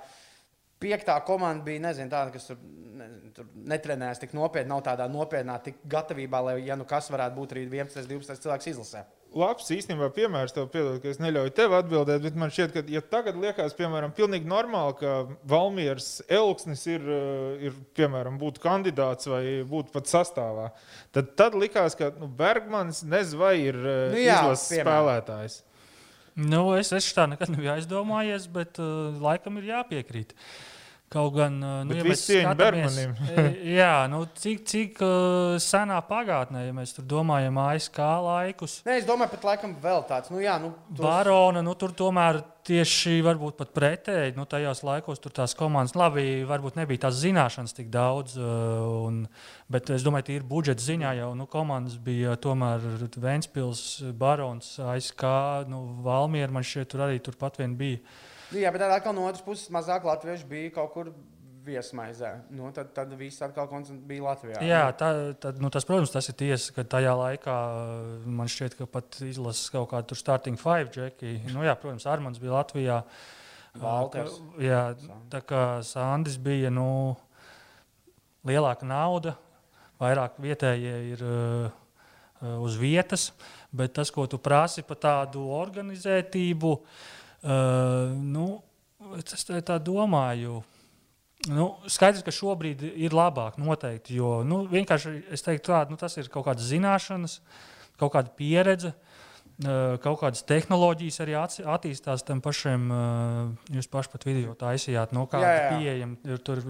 [0.79, 2.59] piektā komanda bija nezinu, tāda, kas tur,
[3.01, 5.59] nezinu, tur netrenējās tik nopietni, nav tādā nopietnā,
[5.91, 9.05] gatavībā, lai, ja nu kas varētu būt arī 11, 12 cilvēks izlasē
[9.37, 13.01] labs īstenībā piemērs tev, piedod, ka es neļauju tev atbildēt, bet man šķiet, ka ja
[13.05, 15.13] tagad liekas, piemēram, pilnīgi normāli, ka
[15.49, 20.69] Valmieras Elksnis ir, eh, ir piemēram, būt kandidāts vai būt pat sastāvā,
[21.15, 25.61] tad, tad likās, ka nu, Bergmans nezinu, vai ir eh, nu, jā, izlases spēlētājs.
[26.39, 30.31] Nu, es, es tā nekad nebiju aizdomājies, bet uh, laikam ir jāpiekrīt.
[30.31, 30.78] Uh,
[31.09, 32.97] Kaut gan, nu, Bet ja mēs skatāmies,
[33.79, 37.97] jā, nu, cik, cik uh, senā pagātnē, ja mēs tur domājam, ASK
[38.27, 38.75] laikus.
[38.85, 40.29] Nē, es domāju, pat laikam vēl tāds.
[40.29, 41.01] Nu, jā, nu, tos...
[41.01, 46.43] Barona, nu, tur tomēr tieši varbūt pat pretēji, nu, tajos laikos tur tās komandas, labi,
[46.45, 49.23] varbūt nebija tās zināšanas tik daudz, uh, un,
[49.65, 52.85] bet es domāju, tīri budžeta ziņā jau, nu, komandas bija tomēr
[53.17, 55.25] Ventspils, Barons, ASK,
[55.73, 58.05] nu, Valmiera, man šķiet, tur arī turpat vien bija.
[58.55, 61.11] Jā, bet atkal no otras puses mazāk latviešu bija kaut kur
[61.69, 62.31] viesmaizē.
[62.55, 63.69] Nu, tad, tad viss atkal
[64.07, 64.61] bija Latvijā.
[64.65, 65.09] Jā, tā,
[65.41, 67.57] tad, nu, tas, protams, tas ir tiesa, ka tajā laikā
[68.25, 71.35] man šķiet, ka pat izlases kaut kādu starting five džeki.
[71.53, 73.03] Nu, jā, protams, Armāns bija Latvijā.
[73.79, 74.39] Valters.
[74.59, 74.95] Jā,
[75.29, 77.13] tā kā Sandis bija nu,
[78.47, 79.35] lielāka nauda,
[80.01, 81.69] vairāk vietējie ir uh,
[82.65, 83.29] uz vietas,
[83.69, 88.47] bet tas, ko tu prasi par tādu organizētību, uh, Uh, nu,
[89.19, 90.59] es tā, domāju.
[91.47, 94.17] Nu, skaidrs, ka šobrīd ir labāk, noteikti.
[94.19, 97.37] Jo nu, vienkārši es teiktu, tā, nu, tas ir kaut kādas zināšanas,
[98.01, 98.91] kaut kāda pieredze,
[100.03, 102.91] kaut kādas tehnoloģijas arī attīstās tam pašiem.
[103.71, 106.37] Jūs paši pat video taisījāt, no kāda pieejama.
[106.43, 106.61] Tur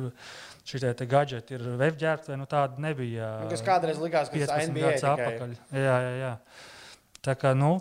[0.70, 3.34] šie gadgeti ir webģērbti, nu tāda nebija.
[3.42, 5.58] Nu, kas kādreiz likās, ka tas ir NBA atpakaļ.
[5.74, 6.34] Jā, jā, jā.
[7.26, 7.76] Tā kā, nu,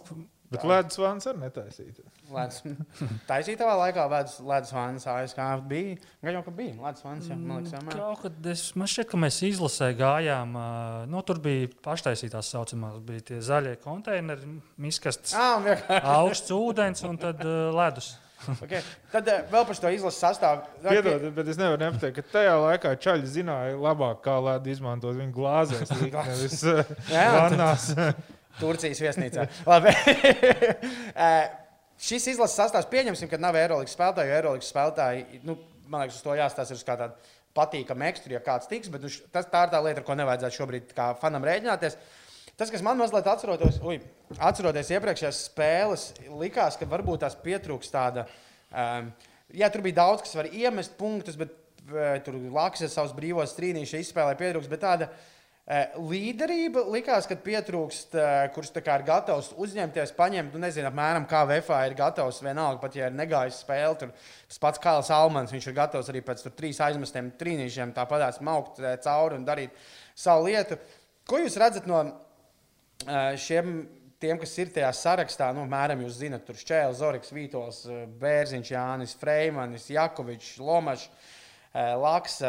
[0.48, 2.06] Bet ledus vāns arī netaisīja.
[3.28, 5.96] Taisīja tavā laikā ledus vāns, ASK bija.
[6.24, 7.98] Gan jau, ka bija ledus vāns, jā, man liekas, vienmēr.
[8.00, 10.54] Kaut kad es, man šķiet, ka mēs izlasē gājām,
[11.12, 15.68] nu, tur bija paštaisītās saucamās, bija tie zaļie konteineri, miskastes, ah,
[16.14, 18.14] augsts ūdens un tad uh, ledus.
[18.62, 18.80] okay.
[19.12, 20.64] Tad uh, vēl par to izlases sastāvu.
[20.86, 25.34] Piedod, bet es nevaru nepateikt, ka tajā laikā čaļi zināja labāk, kā ledu izmantot viņu
[25.36, 26.64] glāzēs, nevis
[27.12, 27.92] vannās.
[28.60, 29.48] Turcijas viesnīcā.
[31.18, 31.48] Eh,
[31.98, 34.34] šis izlases sastāvs pieņemsim, ka nav Eirolandes spēlētāju.
[34.36, 35.56] Eirolandes spēlētāji, nu,
[35.90, 37.16] man liekas, uz to jāstāsta uz kā tāda
[37.58, 40.58] patīkama ekstra, ja kāds tiks, bet nu, tas, tā ir tā lieta, ar ko nevajadzētu
[40.60, 41.96] šobrīd kā fanam rēķināties.
[42.58, 43.98] Tas, kas man mazliet atceroties, uj,
[44.50, 46.06] atceroties iepriekšējās spēles,
[46.40, 48.26] likās, ka varbūt tās pietrūks tāda.
[48.70, 49.10] Um,
[49.54, 54.06] jā, tur bija daudz, kas var iemest punktus, bet uh, tur Laksa savus brīvos strīdīšus
[54.06, 54.70] izspēlēja pietrūks.
[54.70, 55.37] Bet tāda uh,
[56.00, 61.86] līderība likās, ka pietrūkst, eh, kurš ir gatavs uzņemties, paņemt, nu, nezinu, apmēram kā VFA
[61.86, 62.40] ir gatavs.
[62.40, 64.08] Vienalga, pat ja ir negājis spēle, tur
[64.48, 68.96] tas pats Kāls Almans, viņš ir gatavs arī pēc trīs aizmestiem trīnīšiem tāpatās maukt eh,
[68.96, 69.70] cauri un darīt
[70.16, 70.78] savu lietu.
[71.28, 72.00] Ko jūs redzat no
[73.36, 73.88] šiem?
[74.18, 77.84] Tiem, kas ir tajā sarakstā, nu, mēram, jūs zinat, tur Čēlis, Zorigs, Vītols,
[78.18, 81.06] Bērziņš, Jānis, Freimanis, Jakovičs, Lomačs.
[81.72, 82.48] Eh, Laks, eh,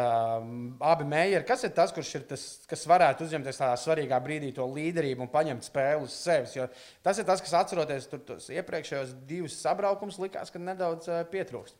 [0.80, 1.44] abi meijeri.
[1.44, 5.28] Kas ir tas, kurš ir tas, kas varētu uzņemties tādā svarīgā brīdī to līderību un
[5.28, 6.54] paņemt spēli uz sevis?
[6.56, 6.70] Jo
[7.04, 11.76] tas ir tas, kas atceroties tos iepriekšējos divus sabraukumus, likās, ka nedaudz eh, pietrūkst.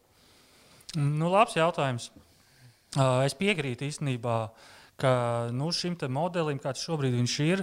[1.01, 2.11] Nu, labs jautājums.
[3.25, 4.37] Es piekrītu īstenībā,
[4.99, 5.13] ka
[5.55, 7.15] nu, šim modelim, kāds šobrīd
[7.47, 7.63] ir,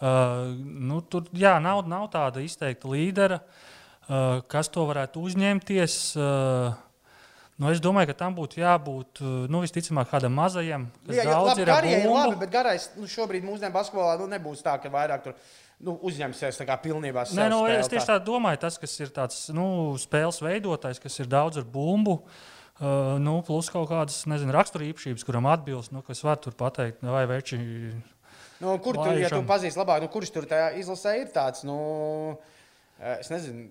[0.00, 3.42] nu, tur jā, nav, nav tāda izteikta līdera,
[4.48, 5.98] kas to varētu uzņemties.
[6.16, 6.72] Uh,
[7.60, 10.86] Nu, es domāju, ka tam būtu jābūt uh, nu, visticamāk kādam mazajam.
[11.10, 14.78] Jā, jā, labi, garie, ir labi, bet garais nu, šobrīd mūsdienu basketbolā nu, nebūs tā,
[14.80, 15.36] ka vairāk tur
[15.84, 17.26] nu, uzņemsies tā kā pilnībā.
[17.36, 19.66] No, nu, es tieši tā domāju, tas, kas ir tāds nu,
[20.00, 22.22] spēles veidotājs, kas ir daudz ar bumbu.
[22.82, 27.26] Uh, nu, plus kaut kādas nezinu, raksturīpašības, kuram atbilst, nu, kas var tur pateikt, vai
[27.30, 27.60] veči.
[28.62, 31.66] Nu, kur tur, ja tu pazīsti labāk, nu, kurš tur tajā izlasē ir tāds?
[31.68, 31.76] Nu...
[33.02, 33.64] Eh, es nezinu,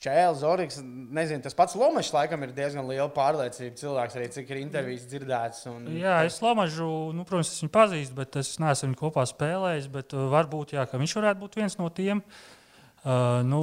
[0.00, 3.76] Čēlis, Zorgs, nezinu, tas pats Lomačs laikam ir diezgan liela pārliecība.
[3.76, 5.66] Cilvēks arī cik ir intervijas dzirdēts.
[5.68, 5.90] Un...
[5.98, 9.90] Jā, es Lomaču, nu, protams, es viņu pazīstu, bet es neesmu viņu kopā spēlējis.
[9.92, 12.24] Bet uh, varbūt jā, viņš varētu būt viens no tiem.
[13.04, 13.60] Uh, nu,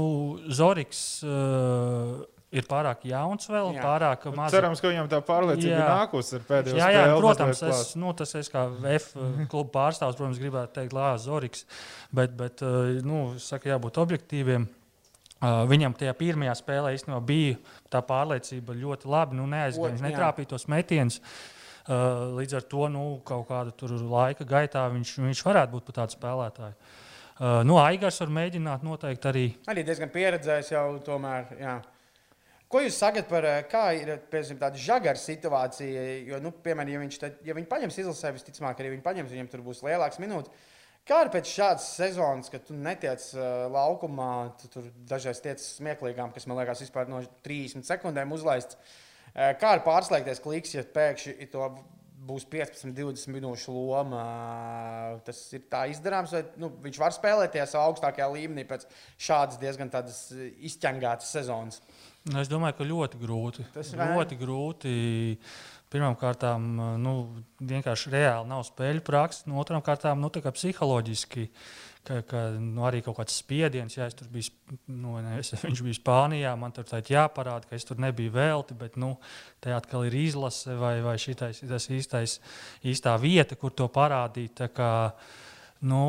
[0.53, 1.01] Zorgs.
[1.25, 2.21] Uh,
[2.55, 3.81] ir pārāk jauns vēl, jā.
[3.81, 4.53] pārāk maz.
[4.53, 5.81] Cerams, ka viņam tā pārliecība jā.
[5.81, 7.19] ir nākusi ar pēdējo jā, jā, spēli.
[7.25, 9.11] Protams, es, nu, tas es kā F
[9.51, 11.65] kluba pārstāvs, protams, gribētu teikt, Lācis Zorigs,
[12.15, 12.63] bet, bet
[13.03, 14.69] nu, saka, jābūt objektīviem.
[15.69, 17.57] Viņam tajā pirmajā spēlē īstenībā bija
[17.91, 19.37] tā pārliecība ļoti labi.
[19.39, 21.19] Nu, neaizgāja, viņš netrāpīja tos metienus.
[21.85, 27.01] Līdz ar to nu, kaut kāda laika gaitā viņš, viņš varētu būt tāds spēlētājs.
[27.67, 29.43] Nu, Aigars var mēģināt noteikti arī.
[29.67, 31.51] Arī diezgan pieredzējis jau tomēr.
[31.59, 31.75] Jā.
[32.71, 36.05] Ko jūs sakat par tāda žagara situācija?
[36.31, 39.51] Jo, nu, piemēram, ja viņš, tad, ja viņi paņems izlasē, visticamāk, arī viņi paņems, viņam
[39.51, 40.71] tur būs lielāks minūtes.
[41.05, 46.31] Kā ir pēc šādas sezonas, kad tu netiec uh, laukumā, tu tur dažreiz tiec smieklīgām,
[46.33, 48.79] kas man liekas, vispār no 30 sekundēm uzlaists.
[49.35, 51.67] Uh, kā ir pārslēgties kliks, ja pēkšņi to
[52.25, 54.23] būs 15, 20 minūšu loma.
[54.23, 58.89] Uh, tas ir tā izdarāms, vai nu, viņš var spēlēties augstākajā līmenī pēc
[59.27, 59.93] šādas diezgan
[60.65, 61.83] izķengātas sezonas.
[62.25, 63.63] Nu, es domāju, ka ļoti grūti.
[63.75, 64.93] Tas ļoti grūti.
[65.93, 66.43] Pirmkārt,
[66.99, 67.15] nu,
[67.61, 71.49] vienkārši reāli nav spēļu prakses, no otrām kārtām, nu, psiholoģiski.
[72.05, 74.51] Ka, ka nu, arī kaut kāds spiediens, ja tur bija,
[74.93, 78.99] nu, ne, es, viņš bija Spānijā, man tur jāparāda, ka es tur nebiju velti, bet
[79.01, 79.15] nu,
[79.63, 82.37] te atkal ir izlase vai, vai šitais, tas īstais,
[82.85, 84.61] īstā vieta, kur to parādīt.
[84.75, 84.91] Kā,
[85.85, 86.01] Nu,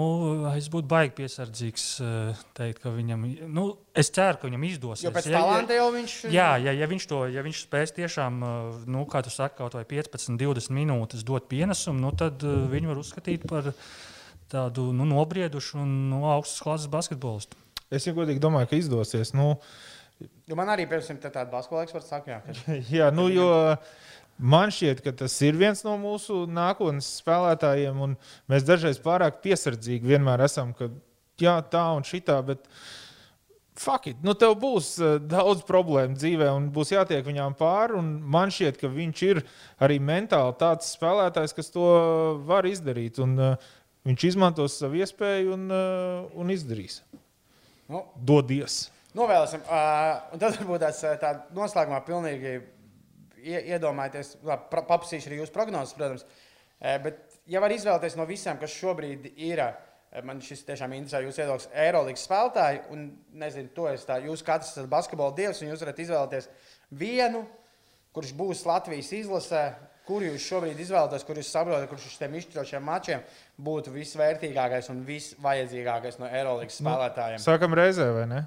[0.56, 1.84] es būtu baigi piesardzīgs.
[2.00, 3.66] Eh, teikt, viņam, nu,
[3.98, 5.04] es ceru, ka viņam izdosies.
[5.04, 6.14] Jo pēc tam jau viņš.
[6.32, 9.76] Jā, ja, ja, viņš to, ja viņš spēs tiešām, eh, nu, kā tu saki, kaut
[9.76, 13.72] vai 15, 20 minūtes dot pienesumu, nu, tad eh, viņu var uzskatīt par
[14.52, 17.60] tādu nu, nobriedušu un nu, augstas klases basketbolistu.
[17.92, 19.34] Es jau godīgi domāju, ka izdosies.
[19.36, 19.58] Nu,
[20.46, 22.76] Jo man arī, piemēram, tāda basketbola eksperta saka, jā, ka...
[22.98, 23.50] jā, nu, jo,
[24.36, 28.16] Man šķiet, ka tas ir viens no mūsu nākotnes spēlētājiem, un
[28.52, 30.90] mēs dažreiz pārāk piesardzīgi vienmēr esam, ka
[31.40, 32.42] jā, tā un šitā.
[32.44, 32.68] Bet
[33.76, 38.00] Fakti, nu tev būs uh, daudz problēmu dzīvē, un būs jātiek viņām pāri.
[38.00, 39.42] Man šķiet, ka viņš ir
[39.84, 41.88] arī mentāli tāds spēlētājs, kas to
[42.48, 43.20] var izdarīt.
[43.20, 43.66] Un, uh,
[44.08, 47.02] viņš izmantos savu iespēju un, uh, un izdarīs.
[47.92, 48.86] Nu, Dodies!
[49.16, 49.62] Novēlēsim.
[49.68, 52.56] Uh, un tad varbūt tāds tā noslēgumā pilnīgi
[53.42, 54.36] iedomājieties,
[54.70, 56.24] papasīšu arī jūsu prognozes, protams.
[56.76, 57.20] Uh, bet,
[57.50, 61.72] ja var izvēlēties no visiem, kas šobrīd ir, uh, man šis tiešām interesē, jūs iedomājaties
[61.86, 63.08] Eirolandes spēlētāju, un
[63.42, 66.48] nezinu, to es tā, jūs katrs esat basketbola dievs, un jūs varat izvēlēties
[67.02, 67.44] vienu,
[68.16, 69.66] kurš būs Latvijas izlasē,
[70.06, 73.24] kur jūs šobrīd izvēlaties, kur jūs saprotat, kurš uz šiem izšķirošiem mačiem
[73.66, 77.40] būtu visvērtīgākais un visvajadzīgākais no Eirolandes nu, spēlētājiem?
[77.40, 78.44] Nu, sākam reizē, vai ne?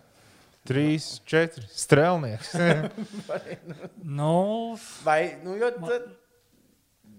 [0.68, 2.52] Trīs, četri strēlnieks.
[4.20, 4.34] nu,
[5.06, 6.10] vai, nu, jo, tad,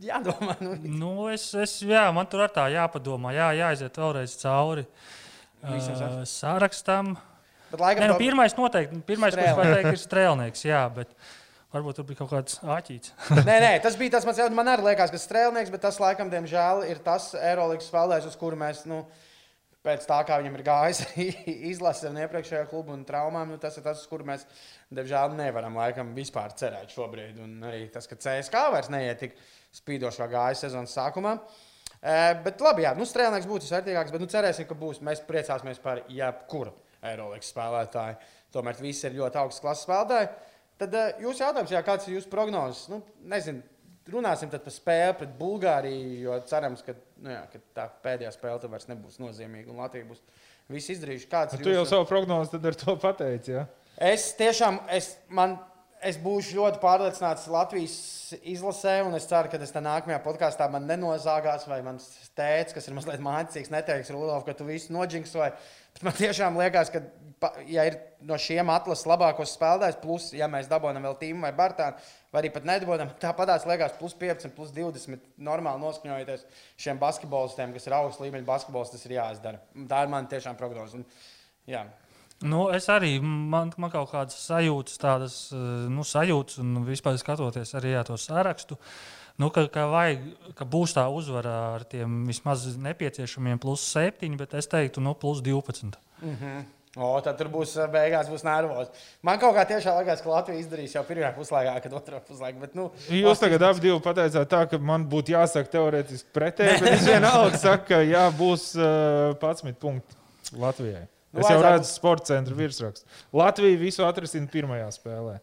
[0.04, 0.56] jādomā.
[0.62, 6.22] Nu, nu, es, es, jā, man tur ar tā jāpadomā, jā, jāiziet vēlreiz cauri uh,
[6.28, 7.16] sārakstam.
[7.70, 11.12] Nē, nu, pirmais noteikti, pirmais, kurš var teikt, ir strēlnieks, jā, bet
[11.70, 13.12] varbūt tur bija kaut kāds āķīts.
[13.46, 14.58] nē, nē, tas bija tas mans jautājums.
[14.58, 18.58] Man arī liekas, ka strēlnieks, bet tas laikam, diemžēl, ir tas Eirolandes spēlētājs, uz kuru
[18.58, 18.82] mēs.
[18.90, 19.04] Nu,
[19.86, 21.00] pēc tā, kā viņam ir gājis
[21.72, 24.44] izlase no iepriekšējā kluba un traumām, nu, tas ir tas, uz kuru mēs,
[24.92, 27.40] diemžēl, nevaram laikam vispār cerēt šobrīd.
[27.44, 29.38] Un arī tas, ka CSK vairs neiet tik
[29.80, 31.36] spīdoši kā gājis sezonas sākumā.
[32.00, 32.14] E,
[32.44, 35.02] bet labi, jā, nu, strēlnieks būtu visvērtīgākais, bet nu, cerēsim, ka būs.
[35.06, 38.20] Mēs priecāsimies par jebkuru Eirolandes spēlētāju.
[38.52, 40.30] Tomēr visi ir ļoti augsts klases spēlētāji.
[40.80, 42.86] Tad uh, jūs jautājums, jā, kāds ir jūsu prognozes?
[42.88, 43.60] Nu, nezinu,
[44.08, 48.88] runāsim par spēli pret Bulgāriju, jo cerams, ka, nu jā, ka tā pēdējā spēle vairs
[48.90, 50.22] nebūs nozīmīga un Latvija būs
[50.70, 51.28] viss izdarījuši.
[51.30, 53.56] Kāds tu jau savu prognozi ar to pateici?
[53.58, 53.66] Ja?
[54.00, 55.58] Es tiešām, es, man,
[56.06, 57.94] es būšu ļoti pārliecināts Latvijas
[58.40, 62.06] izlasē, un es ceru, ka tas nākamajā podkāstā man nenozāgās, vai mans
[62.38, 65.52] tēvs, kas ir mazliet mācīgs, neteiks, Rudolf, ka tu visu noģingsoji.
[65.94, 67.02] Bet man tiešām liekas, ka,
[67.68, 72.10] ja ir no šiem atlases labākos spēlētājs, plus, ja mēs dabūjam vēl tīmu vai Bartānu,
[72.32, 75.32] vai arī pat nedabūjam, tāpatās liekas, plus 15, plus 20.
[75.42, 76.46] Normāli noskaņojoties
[76.80, 79.64] šiem basketbolistiem, kas ir augsts līmeņa basketbols, tas ir jāizdara.
[79.90, 81.00] Tā ir mana tiešām prognoze.
[81.00, 81.08] Un,
[81.68, 81.84] jā.
[82.40, 85.34] Nu, es arī man, man kaut kādas sajūtas, tādas
[85.92, 88.78] nu, sajūtas, un vispār skatoties arī to sarakstu.
[89.40, 90.24] Nu, ka, ka, vajag,
[90.56, 95.40] ka būs tā uzvara ar tiem vismaz nepieciešamiem plus 7, bet es teiktu, nu, plus
[95.44, 95.96] 12.
[96.20, 96.68] Mm -hmm.
[96.98, 98.88] O, tad tur būs beigās būs nervos.
[99.22, 102.58] Man kaut kā tiešām liekas, ka Latvija izdarīs jau pirmā puslaikā, kad otrā puslaikā.
[102.60, 107.06] Bet, nu, Jūs tagad abi pateicāt tā, ka man būtu jāsaka teorētiski pretēji, bet es
[107.06, 111.06] vienalga saku, ka jā, būs uh, 11 punkti Latvijai.
[111.30, 113.06] Nu, es jau redzu sporta centra virsrakstu.
[113.38, 115.36] Latvija visu atrisina pirmajā spēlē.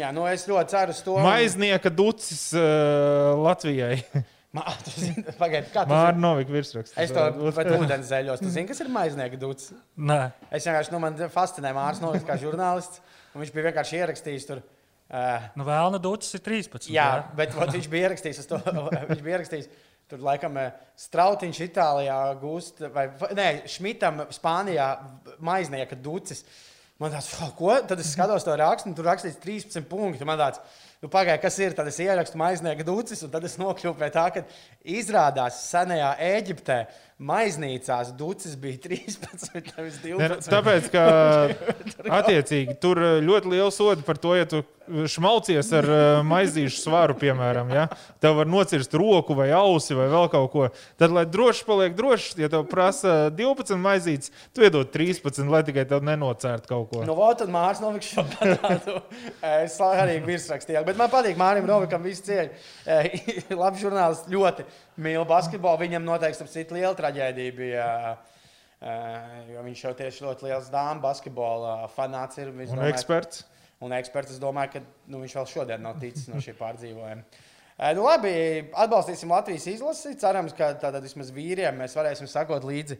[0.00, 1.18] Jā, nu es ļoti ceru uz to.
[1.20, 3.98] Maiznieka ducis uh, Latvijai.
[4.54, 6.20] Pagaidiet, kā tas ir?
[6.22, 6.94] Novika virsraksts.
[7.00, 7.26] Es to
[7.58, 8.40] pat ūdens zeļos.
[8.40, 9.72] Tu zini, kas ir maiznieka dūts?
[9.98, 10.20] Nē.
[10.48, 13.02] Es vienkārši, nu, man fascinē Mārs Noviks kā žurnālists.
[13.34, 14.62] Viņš bija vienkārši ierakstījis tur.
[15.04, 16.86] Uh, nu, vēlna dūts ir 13.
[16.88, 17.24] Jā, jā.
[17.36, 18.60] bet vat, viņš bija ierakstījis to.
[19.10, 19.68] viņš bija ierakstījis.
[20.10, 20.58] Tur laikam
[21.00, 24.88] Strautiņš Itālijā gūst, vai nē, Šmitam Spānijā
[25.44, 26.44] maiznieka ducis.
[27.04, 27.28] Man tāds,
[27.58, 27.74] ko?
[27.84, 30.24] Tad es skatos to rakstu, un tur rakstīts 13 punkti.
[30.24, 30.62] Man tāds,
[31.04, 31.74] nu, pagaidi, kas ir?
[31.76, 34.44] Tad es ierakstu maiznieka ducis, un tad es nokļuvu pie tā, ka
[34.88, 36.78] izrādās senajā Eģiptē
[37.20, 40.16] maiznīcās ducis bija 13, nevis 12.
[40.16, 41.04] Ne, tāpēc, ka
[42.22, 44.64] attiecīgi tur ļoti liela soda par to, ja tu
[45.08, 47.86] šmalcies ar uh, maizīšu svaru, piemēram, ja?
[48.20, 50.66] tev var nocirst roku vai ausi vai vēl kaut ko.
[51.00, 55.86] Tad, lai droši paliek drošs, ja tev prasa 12 maizītes, tu iedod 13, lai tikai
[55.88, 56.93] tev nenocērt kaut ko.
[57.02, 58.98] Nu, vot, tad Mārcis Noviks šo parādu.
[59.64, 62.60] es arī virsrakstīju, bet man patīk Mārim Novikam visu cieņu.
[63.62, 64.66] Labs žurnālists ļoti
[65.02, 65.82] mīl basketbolu.
[65.82, 67.56] Viņam noteikti ir liela traģēdija.
[67.58, 67.88] Bija,
[69.50, 72.52] jo viņš jau tieši ļoti liels dāmas basketbola fanāts ir.
[72.54, 73.44] Un domāju, eksperts
[73.84, 74.36] un eksperts.
[74.36, 77.42] Es domāju, ka nu, viņš vēl šodien nav ticis no šī pārdzīvojuma.
[77.96, 78.32] Nu, labi,
[78.84, 80.14] atbalstīsim Latvijas izlasi.
[80.20, 82.98] Cerams, ka tādā vismaz vīriem mēs varēsim sakot līdzi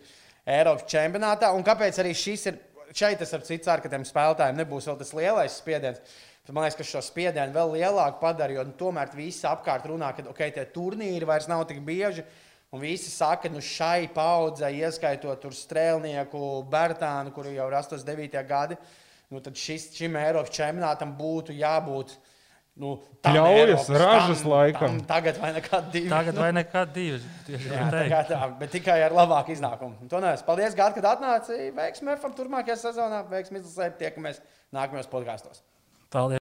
[0.56, 1.52] Eiropas čempionātā.
[1.54, 2.58] Un kāpēc arī šis ir
[2.94, 6.16] šeit, tas ar citu tiem spēlētājiem nebūs vēl tas lielais spiediens.
[6.48, 10.26] Man liekas, ka šo spiedienu vēl lielāku padara, jo nu, tomēr visi apkārt runā, ka
[10.28, 12.24] okay, tie turnīri vairs nav tik bieži.
[12.74, 18.42] Un visi saka, ka nu, šai paudzei, ieskaitot strēlnieku, Bērtānu, kuru jau ir 89.
[18.50, 22.14] gadi, uh, nu, tad šis, šim Eiropas čempionātam būtu jābūt.
[22.74, 24.96] Nu, Ļaujas, ražas tam, laikam.
[24.98, 26.10] Tam, tagad vai nekad divi.
[26.10, 27.20] Tagad vai nekad divi.
[27.54, 30.08] Jā, tā, tā, bet tikai ar labāku iznākumu.
[30.10, 30.42] To nevis.
[30.42, 31.70] Paldies, Gārta, kad atnāci.
[31.76, 33.22] Veiksmi FM turpmākajā sezonā.
[33.30, 33.92] Veiksmi izlasē.
[34.02, 34.42] Tiekamies
[34.74, 35.62] nākamajos podkāstos.
[36.10, 36.43] Paldies.